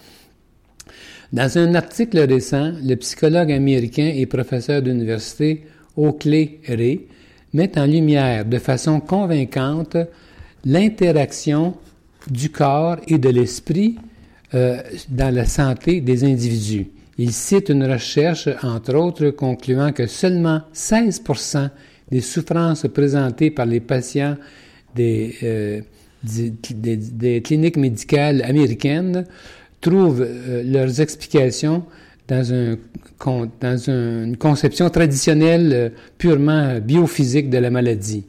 Dans 1.33 1.57
un 1.57 1.75
article 1.75 2.19
récent, 2.19 2.73
le 2.85 2.95
psychologue 2.97 3.51
américain 3.53 4.13
et 4.15 4.27
professeur 4.27 4.83
d'université 4.83 5.63
Oakley 5.97 6.59
Ray 6.69 7.07
met 7.55 7.79
en 7.79 7.87
lumière 7.87 8.45
de 8.45 8.59
façon 8.59 9.01
convaincante 9.01 9.97
l'interaction 10.67 11.75
du 12.31 12.51
corps 12.51 12.99
et 13.09 13.17
de 13.17 13.31
l'esprit 13.31 13.97
euh, 14.53 14.83
dans 15.09 15.35
la 15.35 15.47
santé 15.47 16.03
des 16.03 16.23
individus. 16.23 16.89
Il 17.17 17.33
cite 17.33 17.71
une 17.71 17.91
recherche, 17.91 18.51
entre 18.63 18.95
autres, 18.95 19.31
concluant 19.31 19.93
que 19.93 20.07
seulement 20.07 20.61
16% 20.75 21.71
des 22.11 22.21
souffrances 22.21 22.87
présentées 22.93 23.51
par 23.51 23.65
les 23.65 23.81
patients 23.81 24.37
des, 24.95 25.35
euh, 25.43 25.81
des, 26.23 26.97
des, 26.97 27.41
cliniques 27.41 27.79
médicales 27.79 28.43
américaines 28.43 29.25
trouvent 29.83 30.27
euh, 30.27 30.63
leurs 30.65 31.03
explications 31.03 31.85
dans, 32.29 32.55
un, 32.55 32.77
dans 33.61 33.77
une 33.77 34.37
conception 34.39 34.89
traditionnelle 34.89 35.71
euh, 35.75 35.89
purement 36.17 36.79
biophysique 36.81 37.51
de 37.51 37.59
la 37.59 37.69
maladie. 37.69 38.25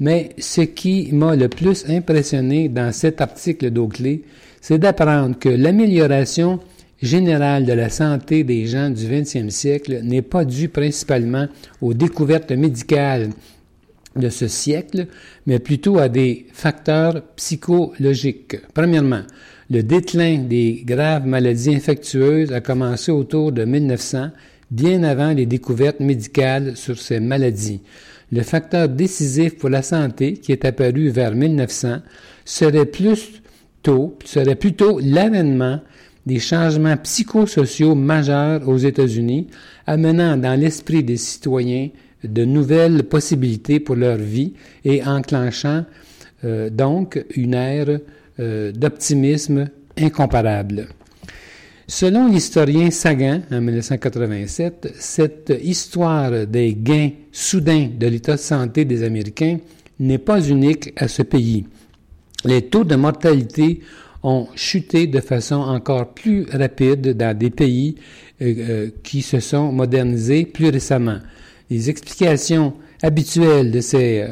Mais 0.00 0.30
ce 0.38 0.60
qui 0.60 1.08
m'a 1.12 1.34
le 1.34 1.48
plus 1.48 1.88
impressionné 1.88 2.68
dans 2.68 2.92
cet 2.92 3.20
article 3.20 3.70
d'Oakley, 3.70 4.20
c'est 4.60 4.78
d'apprendre 4.78 5.38
que 5.38 5.48
l'amélioration 5.48 6.60
générale 7.00 7.64
de 7.64 7.72
la 7.72 7.88
santé 7.90 8.44
des 8.44 8.66
gens 8.66 8.90
du 8.90 9.06
20e 9.06 9.50
siècle 9.50 10.00
n'est 10.02 10.22
pas 10.22 10.44
due 10.44 10.68
principalement 10.68 11.46
aux 11.80 11.94
découvertes 11.94 12.52
médicales 12.52 13.30
de 14.16 14.28
ce 14.28 14.48
siècle, 14.48 15.06
mais 15.46 15.58
plutôt 15.58 15.98
à 15.98 16.08
des 16.08 16.46
facteurs 16.52 17.22
psychologiques. 17.36 18.56
Premièrement, 18.74 19.22
le 19.70 19.82
déclin 19.82 20.38
des 20.38 20.82
graves 20.84 21.26
maladies 21.26 21.74
infectieuses 21.74 22.52
a 22.52 22.60
commencé 22.60 23.12
autour 23.12 23.52
de 23.52 23.64
1900, 23.64 24.30
bien 24.70 25.02
avant 25.02 25.32
les 25.32 25.46
découvertes 25.46 26.00
médicales 26.00 26.76
sur 26.76 26.98
ces 26.98 27.20
maladies. 27.20 27.80
Le 28.32 28.42
facteur 28.42 28.88
décisif 28.88 29.56
pour 29.58 29.68
la 29.68 29.82
santé, 29.82 30.34
qui 30.34 30.52
est 30.52 30.64
apparu 30.64 31.08
vers 31.10 31.34
1900, 31.34 31.98
serait 32.44 32.86
plus 32.86 33.42
tôt, 33.82 34.16
serait 34.24 34.54
plutôt 34.54 35.00
l'avènement 35.00 35.80
des 36.24 36.38
changements 36.38 36.96
psychosociaux 36.96 37.94
majeurs 37.94 38.68
aux 38.68 38.76
États-Unis, 38.76 39.48
amenant 39.86 40.36
dans 40.36 40.58
l'esprit 40.58 41.02
des 41.02 41.16
citoyens 41.16 41.88
de 42.24 42.44
nouvelles 42.44 43.04
possibilités 43.04 43.80
pour 43.80 43.96
leur 43.96 44.16
vie 44.16 44.54
et 44.84 45.02
enclenchant 45.04 45.84
euh, 46.44 46.70
donc 46.70 47.24
une 47.34 47.54
ère 47.54 47.98
euh, 48.40 48.72
d'optimisme 48.72 49.68
incomparable. 49.96 50.88
Selon 51.90 52.28
l'historien 52.28 52.90
Sagan, 52.90 53.40
en 53.50 53.60
1987, 53.60 54.92
cette 54.98 55.54
histoire 55.62 56.46
des 56.46 56.74
gains 56.74 57.10
soudains 57.32 57.88
de 57.98 58.06
l'état 58.06 58.34
de 58.34 58.40
santé 58.40 58.84
des 58.84 59.02
Américains 59.02 59.58
n'est 59.98 60.18
pas 60.18 60.40
unique 60.40 60.92
à 60.96 61.08
ce 61.08 61.22
pays. 61.22 61.64
Les 62.44 62.62
taux 62.62 62.84
de 62.84 62.94
mortalité 62.94 63.80
ont 64.22 64.48
chuté 64.54 65.06
de 65.06 65.20
façon 65.20 65.56
encore 65.56 66.12
plus 66.12 66.46
rapide 66.52 67.16
dans 67.16 67.36
des 67.36 67.50
pays 67.50 67.96
euh, 68.42 68.54
euh, 68.58 68.90
qui 69.02 69.22
se 69.22 69.40
sont 69.40 69.72
modernisés 69.72 70.44
plus 70.44 70.68
récemment. 70.68 71.18
Les 71.70 71.88
explications 71.88 72.74
habituelles 73.02 73.70
de 73.70 73.80
ces 73.80 74.26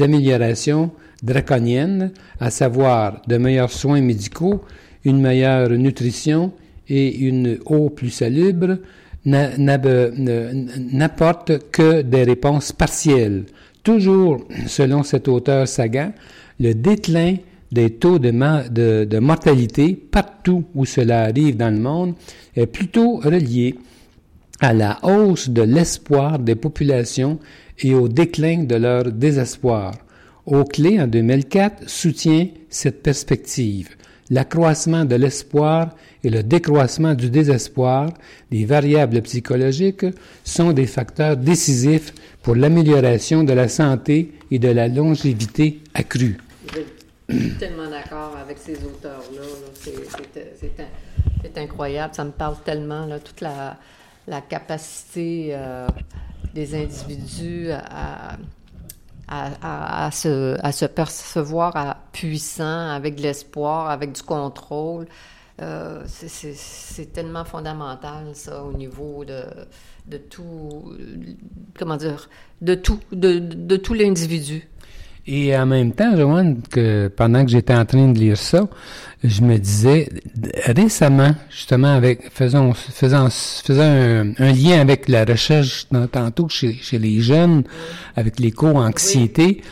améliorations 0.00 0.90
draconiennes, 1.26 2.12
à 2.40 2.50
savoir 2.50 3.20
de 3.26 3.36
meilleurs 3.36 3.72
soins 3.72 4.00
médicaux, 4.00 4.62
une 5.04 5.20
meilleure 5.20 5.68
nutrition 5.70 6.52
et 6.88 7.16
une 7.16 7.58
eau 7.66 7.90
plus 7.90 8.10
salubre, 8.10 8.78
n'apportent 10.92 11.70
que 11.70 12.02
des 12.02 12.22
réponses 12.22 12.72
partielles. 12.72 13.44
Toujours, 13.82 14.46
selon 14.66 15.02
cet 15.02 15.28
auteur 15.28 15.68
Sagan, 15.68 16.12
le 16.60 16.72
déclin 16.74 17.36
des 17.72 17.90
taux 17.90 18.18
de, 18.18 19.18
mortalité 19.18 19.94
partout 19.94 20.64
où 20.74 20.84
cela 20.84 21.22
arrive 21.24 21.56
dans 21.56 21.74
le 21.74 21.80
monde 21.80 22.14
est 22.54 22.66
plutôt 22.66 23.16
relié 23.16 23.74
à 24.60 24.72
la 24.72 24.98
hausse 25.02 25.50
de 25.50 25.62
l'espoir 25.62 26.38
des 26.38 26.54
populations 26.54 27.38
et 27.78 27.94
au 27.94 28.08
déclin 28.08 28.62
de 28.64 28.76
leur 28.76 29.10
désespoir. 29.10 29.92
Oakley, 30.46 31.00
en 31.00 31.06
2004, 31.06 31.88
soutient 31.88 32.48
cette 32.70 33.02
perspective. 33.02 33.96
L'accroissement 34.30 35.04
de 35.04 35.14
l'espoir 35.14 35.90
et 36.24 36.30
le 36.30 36.42
décroissement 36.42 37.14
du 37.14 37.30
désespoir, 37.30 38.10
des 38.50 38.64
variables 38.64 39.22
psychologiques, 39.22 40.06
sont 40.42 40.72
des 40.72 40.86
facteurs 40.86 41.36
décisifs 41.36 42.12
pour 42.42 42.56
l'amélioration 42.56 43.44
de 43.44 43.52
la 43.52 43.68
santé 43.68 44.32
et 44.50 44.58
de 44.58 44.68
la 44.68 44.88
longévité 44.88 45.80
accrue. 45.94 46.38
Je 47.28 47.38
suis 47.38 47.54
tellement 47.54 47.90
d'accord 47.90 48.36
avec 48.36 48.58
ces 48.58 48.74
auteurs-là. 48.84 49.42
C'est 51.42 51.58
incroyable. 51.58 52.14
Ça 52.14 52.24
me 52.24 52.30
parle 52.30 52.56
tellement, 52.64 53.06
là, 53.06 53.18
toute 53.18 53.40
la, 53.40 53.78
capacité 54.48 55.50
euh, 55.50 55.86
des 56.54 56.74
individus 56.74 57.70
à, 57.70 58.36
à, 59.28 60.10
se, 60.12 60.56
à, 60.62 60.72
se, 60.72 60.84
percevoir 60.84 61.76
à 61.76 61.96
puissant, 62.12 62.88
avec 62.90 63.16
de 63.16 63.22
l'espoir, 63.22 63.90
avec 63.90 64.12
du 64.12 64.22
contrôle. 64.22 65.06
Euh, 65.62 66.02
c'est 66.06 67.12
tellement 67.12 67.44
fondamental, 67.44 68.34
ça, 68.34 68.62
au 68.62 68.72
niveau 68.72 69.24
de, 69.24 70.16
tout, 70.18 70.94
comment 71.78 71.96
dire, 71.96 72.28
de 72.60 72.74
tout, 72.74 73.00
de 73.12 73.76
tout 73.76 73.94
l'individu. 73.94 74.68
Et 75.28 75.56
en 75.56 75.66
même 75.66 75.92
temps, 75.92 76.16
Joanne, 76.16 76.60
que 76.70 77.08
pendant 77.08 77.44
que 77.44 77.50
j'étais 77.50 77.74
en 77.74 77.84
train 77.84 78.08
de 78.08 78.18
lire 78.18 78.36
ça, 78.36 78.68
je 79.24 79.42
me 79.42 79.58
disais, 79.58 80.08
récemment, 80.66 81.34
justement, 81.50 81.92
avec 81.94 82.30
faisant, 82.32 82.72
faisant, 82.74 83.28
faisant 83.30 83.82
un, 83.82 84.52
lien 84.52 84.80
avec 84.80 85.08
la 85.08 85.24
recherche 85.24 85.88
tantôt 86.12 86.48
chez, 86.48 86.74
chez 86.74 86.98
les 86.98 87.20
jeunes, 87.20 87.64
avec 88.14 88.38
l'éco-anxiété, 88.38 89.62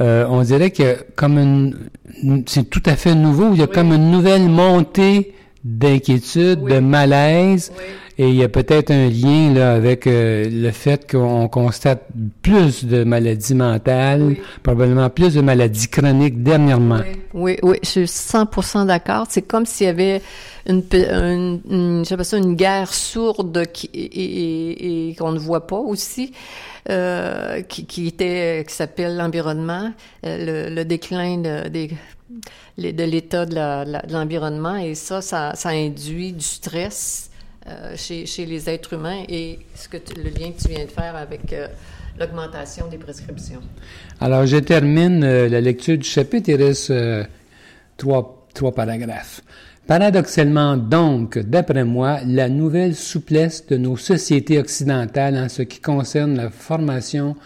euh, 0.00 0.24
on 0.28 0.42
dirait 0.42 0.70
que 0.70 0.98
comme 1.16 1.38
une, 1.38 2.44
c'est 2.46 2.70
tout 2.70 2.82
à 2.86 2.96
fait 2.96 3.14
nouveau, 3.14 3.50
il 3.52 3.60
y 3.60 3.62
a 3.62 3.66
comme 3.66 3.92
une 3.92 4.10
nouvelle 4.10 4.48
montée 4.48 5.34
d'inquiétude, 5.64 6.62
de 6.62 6.78
malaise, 6.78 7.72
et 8.20 8.28
il 8.28 8.34
y 8.34 8.44
a 8.44 8.50
peut-être 8.50 8.90
un 8.90 9.08
lien 9.08 9.54
là, 9.54 9.72
avec 9.72 10.06
euh, 10.06 10.46
le 10.46 10.70
fait 10.72 11.10
qu'on 11.10 11.48
constate 11.48 12.06
plus 12.42 12.84
de 12.84 13.02
maladies 13.02 13.54
mentales, 13.54 14.36
probablement 14.62 15.08
plus 15.08 15.32
de 15.32 15.40
maladies 15.40 15.88
chroniques 15.88 16.42
dernièrement. 16.42 17.00
Oui, 17.32 17.56
oui, 17.62 17.78
je 17.82 17.88
suis 17.88 18.04
100% 18.04 18.84
d'accord. 18.84 19.26
C'est 19.30 19.40
comme 19.40 19.64
s'il 19.64 19.86
y 19.86 19.88
avait 19.88 20.20
une, 20.68 20.82
une, 20.92 21.60
une 21.70 22.04
ça, 22.04 22.36
une 22.36 22.56
guerre 22.56 22.92
sourde 22.92 23.64
qui, 23.72 23.88
et, 23.94 25.08
et, 25.08 25.14
qu'on 25.14 25.32
ne 25.32 25.38
voit 25.38 25.66
pas 25.66 25.78
aussi. 25.78 26.34
Euh, 26.90 27.62
qui, 27.62 27.86
qui, 27.86 28.06
était 28.06 28.64
qui 28.66 28.74
s'appelle 28.74 29.16
l'environnement, 29.16 29.92
euh, 30.26 30.68
le, 30.68 30.74
le, 30.74 30.84
déclin 30.84 31.36
de, 31.38 31.68
des, 31.68 31.90
de 32.78 33.04
l'état 33.04 33.44
de 33.44 34.12
l'environnement 34.12 34.76
et 34.76 34.94
ça, 34.94 35.20
ça, 35.20 35.52
ça 35.54 35.68
induit 35.70 36.32
du 36.32 36.44
stress 36.44 37.29
euh, 37.70 37.94
chez, 37.96 38.46
les 38.46 38.68
êtres 38.68 38.94
humains 38.94 39.22
et 39.28 39.60
ce 39.74 39.88
que 39.88 39.98
le 40.16 40.30
lien 40.30 40.50
que 40.50 40.60
tu 40.60 40.68
viens 40.68 40.84
de 40.84 40.90
faire 40.90 41.14
avec 41.14 41.52
euh, 41.52 41.68
l'augmentation 42.18 42.88
des 42.88 42.98
prescriptions. 42.98 43.60
Alors, 44.20 44.44
je 44.46 44.56
termine 44.56 45.22
euh, 45.22 45.48
la 45.48 45.60
lecture 45.60 45.96
du 45.96 46.06
chapitre. 46.06 46.48
Il 46.48 46.62
reste 46.62 46.92
trois 47.96 48.74
paragraphes. 48.74 49.42
Paradoxalement 49.86 50.76
donc, 50.76 51.38
d'après 51.38 51.84
moi, 51.84 52.20
la 52.26 52.48
nouvelle 52.48 52.96
souplesse 52.96 53.66
de 53.66 53.76
nos 53.76 53.96
sociétés 53.96 54.58
occidentales 54.58 55.36
en 55.36 55.48
ce 55.48 55.62
qui 55.62 55.80
concerne 55.80 56.36
la 56.36 56.50
formation 56.50 57.36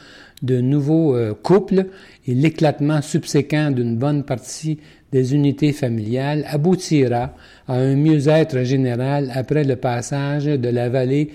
de 0.43 0.61
nouveaux 0.61 1.17
couples 1.43 1.87
et 2.27 2.35
l'éclatement 2.35 3.01
subséquent 3.01 3.71
d'une 3.71 3.97
bonne 3.97 4.25
partie 4.25 4.79
des 5.14 5.33
unités 5.33 5.72
familiales 5.72 6.44
aboutira 6.48 7.35
à 7.68 7.74
un 7.74 7.94
mieux-être 7.94 8.64
général 8.64 9.31
après 9.33 9.62
le 9.62 9.77
passage 9.77 10.46
de 10.46 10.68
la 10.68 10.88
vallée 10.88 11.31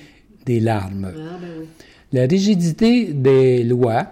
des 0.45 0.59
larmes. 0.59 1.13
Ah, 1.15 1.37
ben 1.41 1.65
la 2.11 2.25
rigidité 2.25 3.13
des 3.13 3.63
lois 3.63 4.07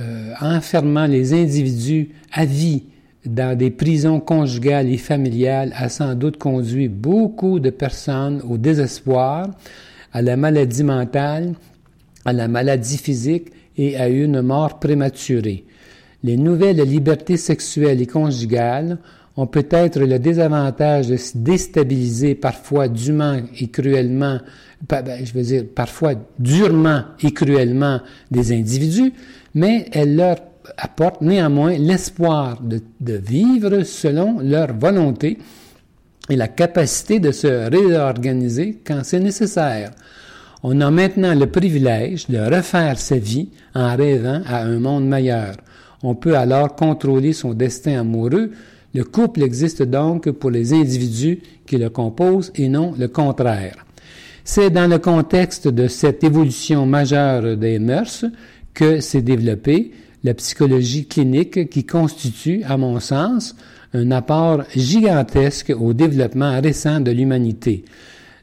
euh, 0.00 0.32
enfermant 0.40 1.06
les 1.06 1.32
individus 1.32 2.10
à 2.30 2.44
vie 2.44 2.84
dans 3.26 3.58
des 3.58 3.70
prisons 3.70 4.20
conjugales 4.20 4.88
et 4.88 4.98
familiales 4.98 5.72
a 5.76 5.88
sans 5.88 6.14
doute 6.14 6.36
conduit 6.36 6.88
beaucoup 6.88 7.58
de 7.58 7.70
personnes 7.70 8.40
au 8.48 8.56
désespoir, 8.56 9.48
à 10.12 10.22
la 10.22 10.36
maladie 10.36 10.84
mentale, 10.84 11.54
à 12.24 12.32
la 12.32 12.46
maladie 12.46 12.98
physique 12.98 13.48
et 13.76 13.96
à 13.96 14.08
une 14.08 14.42
mort 14.42 14.78
prématurée. 14.78 15.64
Les 16.24 16.36
nouvelles 16.36 16.82
libertés 16.82 17.36
sexuelles 17.36 18.02
et 18.02 18.06
conjugales 18.06 18.98
ont 19.36 19.46
peut-être 19.46 20.00
le 20.00 20.18
désavantage 20.18 21.08
de 21.08 21.16
se 21.16 21.38
déstabiliser 21.38 22.34
parfois 22.34 22.88
dûment 22.88 23.40
et 23.60 23.68
cruellement, 23.68 24.40
ben, 24.88 25.24
je 25.24 25.32
veux 25.32 25.42
dire 25.42 25.64
parfois 25.72 26.14
durement 26.40 27.02
et 27.22 27.30
cruellement 27.30 28.00
des 28.32 28.52
individus, 28.52 29.12
mais 29.54 29.86
elles 29.92 30.16
leur 30.16 30.38
apportent 30.76 31.22
néanmoins 31.22 31.78
l'espoir 31.78 32.60
de, 32.60 32.80
de, 33.00 33.14
vivre 33.14 33.84
selon 33.84 34.40
leur 34.40 34.76
volonté 34.76 35.38
et 36.28 36.34
la 36.34 36.48
capacité 36.48 37.20
de 37.20 37.30
se 37.30 37.70
réorganiser 37.70 38.80
quand 38.84 39.00
c'est 39.04 39.20
nécessaire. 39.20 39.92
On 40.64 40.80
a 40.80 40.90
maintenant 40.90 41.34
le 41.34 41.46
privilège 41.46 42.26
de 42.26 42.38
refaire 42.38 42.98
sa 42.98 43.16
vie 43.16 43.50
en 43.74 43.96
rêvant 43.96 44.42
à 44.46 44.64
un 44.64 44.80
monde 44.80 45.06
meilleur. 45.06 45.54
On 46.02 46.14
peut 46.14 46.36
alors 46.36 46.74
contrôler 46.74 47.32
son 47.32 47.54
destin 47.54 48.00
amoureux. 48.00 48.52
Le 48.94 49.04
couple 49.04 49.42
existe 49.42 49.82
donc 49.82 50.30
pour 50.30 50.50
les 50.50 50.72
individus 50.72 51.40
qui 51.66 51.76
le 51.76 51.90
composent 51.90 52.52
et 52.54 52.68
non 52.68 52.94
le 52.98 53.08
contraire. 53.08 53.84
C'est 54.44 54.70
dans 54.70 54.88
le 54.88 54.98
contexte 54.98 55.68
de 55.68 55.88
cette 55.88 56.24
évolution 56.24 56.86
majeure 56.86 57.56
des 57.56 57.78
mœurs 57.78 58.24
que 58.72 59.00
s'est 59.00 59.22
développée 59.22 59.92
la 60.24 60.34
psychologie 60.34 61.06
clinique 61.06 61.68
qui 61.68 61.84
constitue, 61.84 62.62
à 62.64 62.76
mon 62.76 62.98
sens, 63.00 63.54
un 63.94 64.10
apport 64.10 64.64
gigantesque 64.74 65.72
au 65.78 65.92
développement 65.92 66.60
récent 66.60 67.00
de 67.00 67.10
l'humanité. 67.10 67.84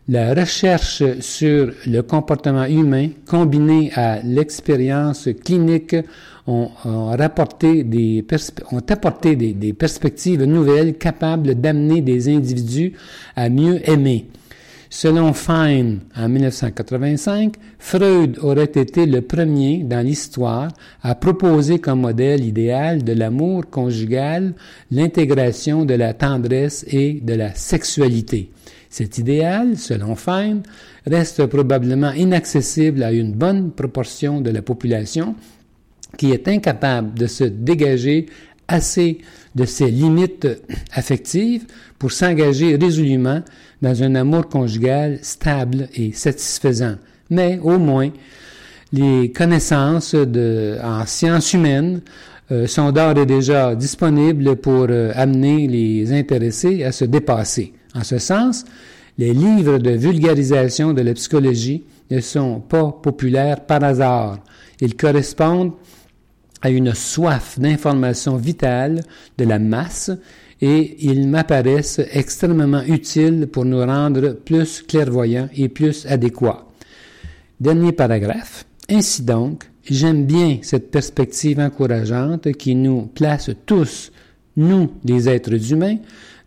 La 0.07 0.33
recherche 0.33 1.01
sur 1.19 1.71
le 1.87 2.01
comportement 2.01 2.65
humain 2.65 3.09
combinée 3.25 3.91
à 3.95 4.21
l'expérience 4.21 5.29
clinique 5.43 5.95
ont, 6.47 6.69
rapporté 7.17 7.83
des 7.83 8.25
ont 8.71 8.83
apporté 8.89 9.35
des, 9.35 9.53
des 9.53 9.73
perspectives 9.73 10.43
nouvelles 10.43 10.97
capables 10.97 11.55
d'amener 11.55 12.01
des 12.01 12.29
individus 12.29 12.93
à 13.35 13.49
mieux 13.49 13.87
aimer. 13.89 14.27
Selon 14.97 15.33
Fine, 15.33 15.99
en 16.15 16.29
1985, 16.29 17.55
Freud 17.79 18.37
aurait 18.41 18.63
été 18.63 19.05
le 19.05 19.21
premier 19.21 19.79
dans 19.79 20.05
l'histoire 20.05 20.71
à 21.01 21.15
proposer 21.15 21.79
comme 21.79 22.01
modèle 22.01 22.45
idéal 22.45 23.03
de 23.03 23.11
l'amour 23.11 23.69
conjugal 23.69 24.53
l'intégration 24.91 25.83
de 25.83 25.95
la 25.95 26.13
tendresse 26.13 26.85
et 26.87 27.19
de 27.21 27.33
la 27.33 27.53
sexualité. 27.55 28.51
Cet 28.89 29.17
idéal, 29.17 29.75
selon 29.75 30.15
Fine, 30.15 30.63
reste 31.05 31.45
probablement 31.47 32.13
inaccessible 32.13 33.03
à 33.03 33.11
une 33.11 33.33
bonne 33.33 33.71
proportion 33.71 34.39
de 34.39 34.51
la 34.51 34.61
population 34.61 35.35
qui 36.17 36.31
est 36.31 36.47
incapable 36.47 37.17
de 37.17 37.27
se 37.27 37.43
dégager 37.43 38.27
assez 38.67 39.19
de 39.53 39.65
ses 39.65 39.89
limites 39.89 40.47
affectives 40.93 41.65
pour 41.99 42.11
s'engager 42.11 42.75
résolument 42.75 43.41
dans 43.81 44.03
un 44.03 44.15
amour 44.15 44.47
conjugal 44.47 45.19
stable 45.21 45.87
et 45.93 46.11
satisfaisant. 46.11 46.95
Mais 47.29 47.59
au 47.61 47.77
moins, 47.77 48.09
les 48.91 49.31
connaissances 49.31 50.15
en 50.15 51.05
sciences 51.05 51.53
humaines 51.53 52.01
euh, 52.51 52.67
sont 52.67 52.91
d'ores 52.91 53.17
et 53.17 53.25
déjà 53.25 53.75
disponibles 53.75 54.55
pour 54.57 54.85
euh, 54.89 55.11
amener 55.15 55.67
les 55.67 56.13
intéressés 56.13 56.83
à 56.83 56.91
se 56.91 57.05
dépasser. 57.05 57.73
En 57.95 58.03
ce 58.03 58.19
sens, 58.19 58.65
les 59.17 59.33
livres 59.33 59.79
de 59.79 59.91
vulgarisation 59.91 60.93
de 60.93 61.01
la 61.01 61.13
psychologie 61.13 61.83
ne 62.11 62.19
sont 62.19 62.59
pas 62.59 62.91
populaires 62.91 63.65
par 63.65 63.83
hasard. 63.83 64.39
Ils 64.79 64.95
correspondent 64.95 65.71
à 66.65 66.71
une 66.71 66.95
soif 66.95 67.59
d'information 67.59 68.37
vitale 68.37 69.03
de 69.37 69.45
la 69.45 69.59
masse 69.59 70.09
et 70.59 70.97
ils 71.05 71.27
m'apparaissent 71.27 72.01
extrêmement 72.11 72.81
utiles 72.81 73.45
pour 73.45 73.65
nous 73.65 73.85
rendre 73.85 74.31
plus 74.33 74.81
clairvoyants 74.81 75.47
et 75.55 75.69
plus 75.69 76.07
adéquats. 76.07 76.65
Dernier 77.59 77.91
paragraphe. 77.91 78.65
Ainsi 78.89 79.21
donc, 79.21 79.65
j'aime 79.87 80.25
bien 80.25 80.57
cette 80.63 80.89
perspective 80.89 81.59
encourageante 81.59 82.51
qui 82.53 82.73
nous 82.73 83.03
place 83.13 83.51
tous, 83.67 84.11
nous, 84.57 84.91
les 85.03 85.29
êtres 85.29 85.71
humains, 85.71 85.97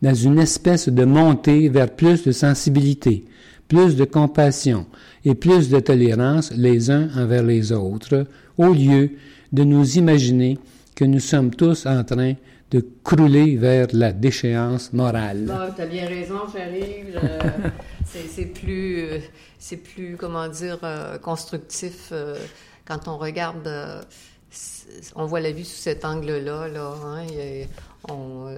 dans 0.02 0.14
une 0.14 0.40
espèce 0.40 0.88
de 0.88 1.04
montée 1.04 1.68
vers 1.68 1.90
plus 1.90 2.24
de 2.24 2.33
sensibilité, 2.33 3.24
plus 3.68 3.96
de 3.96 4.04
compassion 4.04 4.87
et 5.24 5.35
plus 5.35 5.68
de 5.68 5.78
tolérance 5.81 6.52
les 6.52 6.90
uns 6.90 7.09
envers 7.16 7.42
les 7.42 7.72
autres, 7.72 8.26
au 8.57 8.72
lieu 8.72 9.12
de 9.52 9.64
nous 9.64 9.98
imaginer 9.98 10.59
que 10.94 11.04
nous 11.04 11.20
sommes 11.20 11.54
tous 11.54 11.87
en 11.87 12.02
train 12.02 12.35
de 12.70 12.85
crouler 13.02 13.57
vers 13.57 13.87
la 13.92 14.12
déchéance 14.12 14.92
morale. 14.92 15.44
Bon, 15.46 15.72
tu 15.74 15.83
as 15.83 15.87
bien 15.87 16.07
raison, 16.07 16.40
chérie. 16.52 17.04
c'est 18.04 18.46
plus, 18.46 19.07
c'est 19.59 19.78
plus, 19.78 20.16
comment 20.18 20.48
dire, 20.48 20.78
euh, 20.83 21.18
constructif 21.18 22.09
euh, 22.12 22.37
quand 22.85 23.09
on 23.09 23.16
regarde, 23.16 23.66
euh, 23.66 24.02
on 25.14 25.24
voit 25.26 25.40
la 25.40 25.52
vie 25.52 25.64
sous 25.64 25.81
cet 25.81 26.04
angle-là. 26.04 26.68
Là, 26.68 26.94
hein, 27.04 27.26
on, 28.09 28.48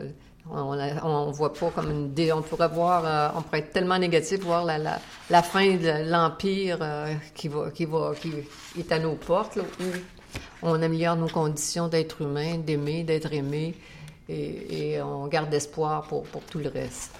on, 0.52 1.30
voit 1.30 1.52
pas 1.52 1.70
comme 1.70 1.90
une 1.90 2.06
idée. 2.06 2.32
On 2.32 2.42
pourrait 2.42 2.68
voir, 2.68 3.34
on 3.36 3.42
pourrait 3.42 3.60
être 3.60 3.72
tellement 3.72 3.98
négatif, 3.98 4.40
voir 4.40 4.64
la, 4.64 4.78
la, 4.78 4.98
la 5.28 5.42
fin 5.42 5.76
de 5.76 6.10
l'empire 6.10 6.78
qui 7.34 7.48
va, 7.48 7.70
qui 7.70 7.84
va, 7.84 8.12
qui 8.20 8.32
est 8.78 8.92
à 8.92 8.98
nos 8.98 9.14
portes, 9.14 9.56
là, 9.56 9.62
où 9.80 9.84
on 10.62 10.82
améliore 10.82 11.16
nos 11.16 11.28
conditions 11.28 11.88
d'être 11.88 12.22
humain, 12.22 12.58
d'aimer, 12.58 13.04
d'être 13.04 13.32
aimé 13.32 13.74
et, 14.30 14.98
on 15.02 15.26
garde 15.26 15.52
espoir 15.52 16.02
pour, 16.02 16.22
pour, 16.24 16.42
tout 16.42 16.58
le 16.58 16.68
reste. 16.68 17.12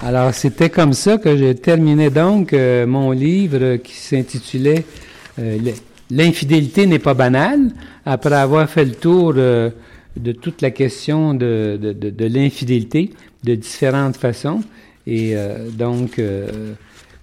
Alors, 0.00 0.32
c'était 0.34 0.70
comme 0.70 0.92
ça 0.92 1.18
que 1.18 1.36
j'ai 1.36 1.54
terminé 1.54 2.10
donc 2.10 2.52
euh, 2.52 2.86
mon 2.86 3.10
livre 3.10 3.76
qui 3.76 3.94
s'intitulait 3.94 4.84
euh, 5.38 5.58
L'infidélité 6.10 6.86
n'est 6.86 6.98
pas 6.98 7.12
banale, 7.12 7.70
après 8.06 8.34
avoir 8.34 8.68
fait 8.68 8.86
le 8.86 8.94
tour 8.94 9.34
euh, 9.36 9.68
de 10.18 10.32
toute 10.32 10.62
la 10.62 10.70
question 10.70 11.34
de, 11.34 11.78
de, 11.80 11.92
de, 11.92 12.10
de 12.10 12.24
l'infidélité 12.26 13.10
de 13.44 13.54
différentes 13.54 14.16
façons. 14.16 14.62
Et 15.06 15.34
donc, 15.72 16.20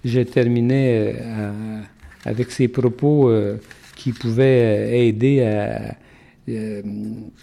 j'ai 0.04 0.24
terminé 0.24 1.14
avec 2.24 2.50
ces 2.50 2.66
propos 2.66 3.30
qui 3.94 4.12
pouvaient 4.12 5.06
aider 5.06 5.42
à 5.42 5.94
euh, 6.48 6.80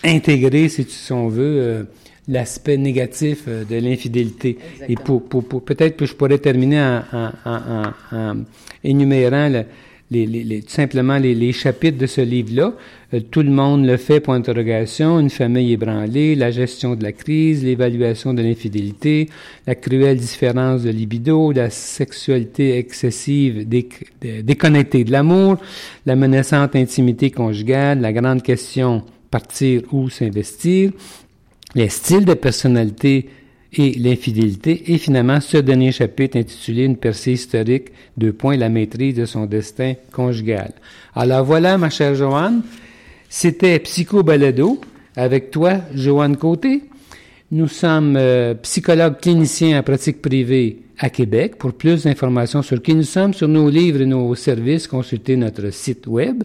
intégrer, 0.06 0.70
si, 0.70 1.12
on 1.12 1.28
veut, 1.28 1.60
euh, 1.60 1.84
l'aspect 2.30 2.78
négatif 2.78 3.44
euh, 3.50 3.66
de 3.66 3.76
l'infidélité. 3.76 4.58
Et 4.88 4.96
pour, 4.96 5.24
pour, 5.28 5.44
peut-être 5.66 5.98
que 5.98 6.06
je 6.06 6.16
pourrais 6.16 6.38
terminer 6.38 6.80
en, 6.80 7.32
en, 7.44 7.92
en, 8.14 8.36
énumérant 8.82 9.66
les, 10.12 10.26
les, 10.26 10.62
tout 10.62 10.70
simplement 10.70 11.18
les, 11.18 11.34
les, 11.34 11.52
chapitres 11.52 11.98
de 11.98 12.06
ce 12.06 12.22
livre-là. 12.22 12.74
tout 13.32 13.42
le 13.42 13.50
monde 13.50 13.86
le 13.86 13.98
fait, 13.98 14.20
point 14.20 14.38
d'interrogation, 14.38 15.20
une 15.20 15.30
famille 15.30 15.74
ébranlée, 15.74 16.36
la 16.36 16.52
gestion 16.52 16.96
de 16.96 17.04
la 17.04 17.12
crise, 17.12 17.64
l'évaluation 17.64 18.34
de 18.34 18.42
l'infidélité, 18.42 19.30
la 19.66 19.76
cruelle 19.76 20.18
différence 20.18 20.84
de 20.84 20.90
libido, 20.90 21.52
la 21.52 21.70
sexualité 21.70 22.78
excessive 22.78 23.68
déconnectée 23.68 25.04
de 25.04 25.12
l'amour, 25.12 25.58
la 26.06 26.16
menaçante 26.16 26.76
intimité 26.76 27.32
conjugale, 27.32 28.02
la 28.02 28.14
grande 28.14 28.44
question 28.44 29.04
partir 29.32 29.82
ou 29.92 30.10
s'investir, 30.10 30.92
les 31.74 31.90
styles 31.90 32.26
de 32.26 32.36
personnalité 32.36 33.30
et 33.76 33.94
l'infidélité, 33.94 34.94
et 34.94 34.98
finalement 34.98 35.40
ce 35.42 35.58
dernier 35.58 35.92
chapitre 35.92 36.38
intitulé 36.38 36.84
Une 36.84 36.98
percée 36.98 37.34
historique, 37.34 37.90
deux 38.18 38.34
points, 38.34 38.58
la 38.58 38.70
maîtrise 38.70 39.16
de 39.16 39.26
son 39.26 39.46
destin 39.46 39.94
conjugal. 40.12 40.74
Alors 41.16 41.44
voilà, 41.44 41.78
ma 41.78 41.90
chère 41.90 42.16
Joanne, 42.16 42.62
c'était 43.30 43.80
Psycho 43.80 44.24
Balado 44.24 44.80
avec 45.16 45.52
toi, 45.52 45.76
Joanne 45.94 46.38
Côté. 46.38 46.84
Nous 47.52 47.68
sommes 47.68 48.16
euh, 48.18 48.56
psychologues 48.56 49.20
cliniciens 49.20 49.80
en 49.80 49.84
pratique 49.84 50.22
privée 50.22 50.80
à 50.98 51.10
Québec. 51.10 51.58
Pour 51.58 51.74
plus 51.74 52.04
d'informations 52.04 52.62
sur 52.62 52.82
qui 52.82 52.96
nous 52.96 53.04
sommes, 53.04 53.34
sur 53.34 53.48
nos 53.48 53.70
livres 53.70 54.02
et 54.02 54.06
nos 54.06 54.34
services, 54.36 54.88
consultez 54.88 55.36
notre 55.36 55.72
site 55.72 56.08
web 56.08 56.44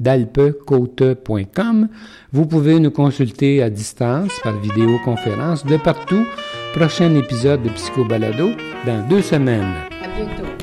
www.dalpecote.com. 0.00 1.88
Vous 2.32 2.46
pouvez 2.46 2.80
nous 2.80 2.90
consulter 2.90 3.62
à 3.62 3.70
distance 3.70 4.32
par 4.42 4.58
vidéoconférence 4.60 5.64
de 5.64 5.76
partout. 5.76 6.24
Prochain 6.74 7.14
épisode 7.14 7.62
de 7.62 7.70
Psycho 7.70 8.04
Balado 8.04 8.50
dans 8.84 9.06
deux 9.08 9.22
semaines. 9.22 9.74
À 10.02 10.08
bientôt. 10.08 10.55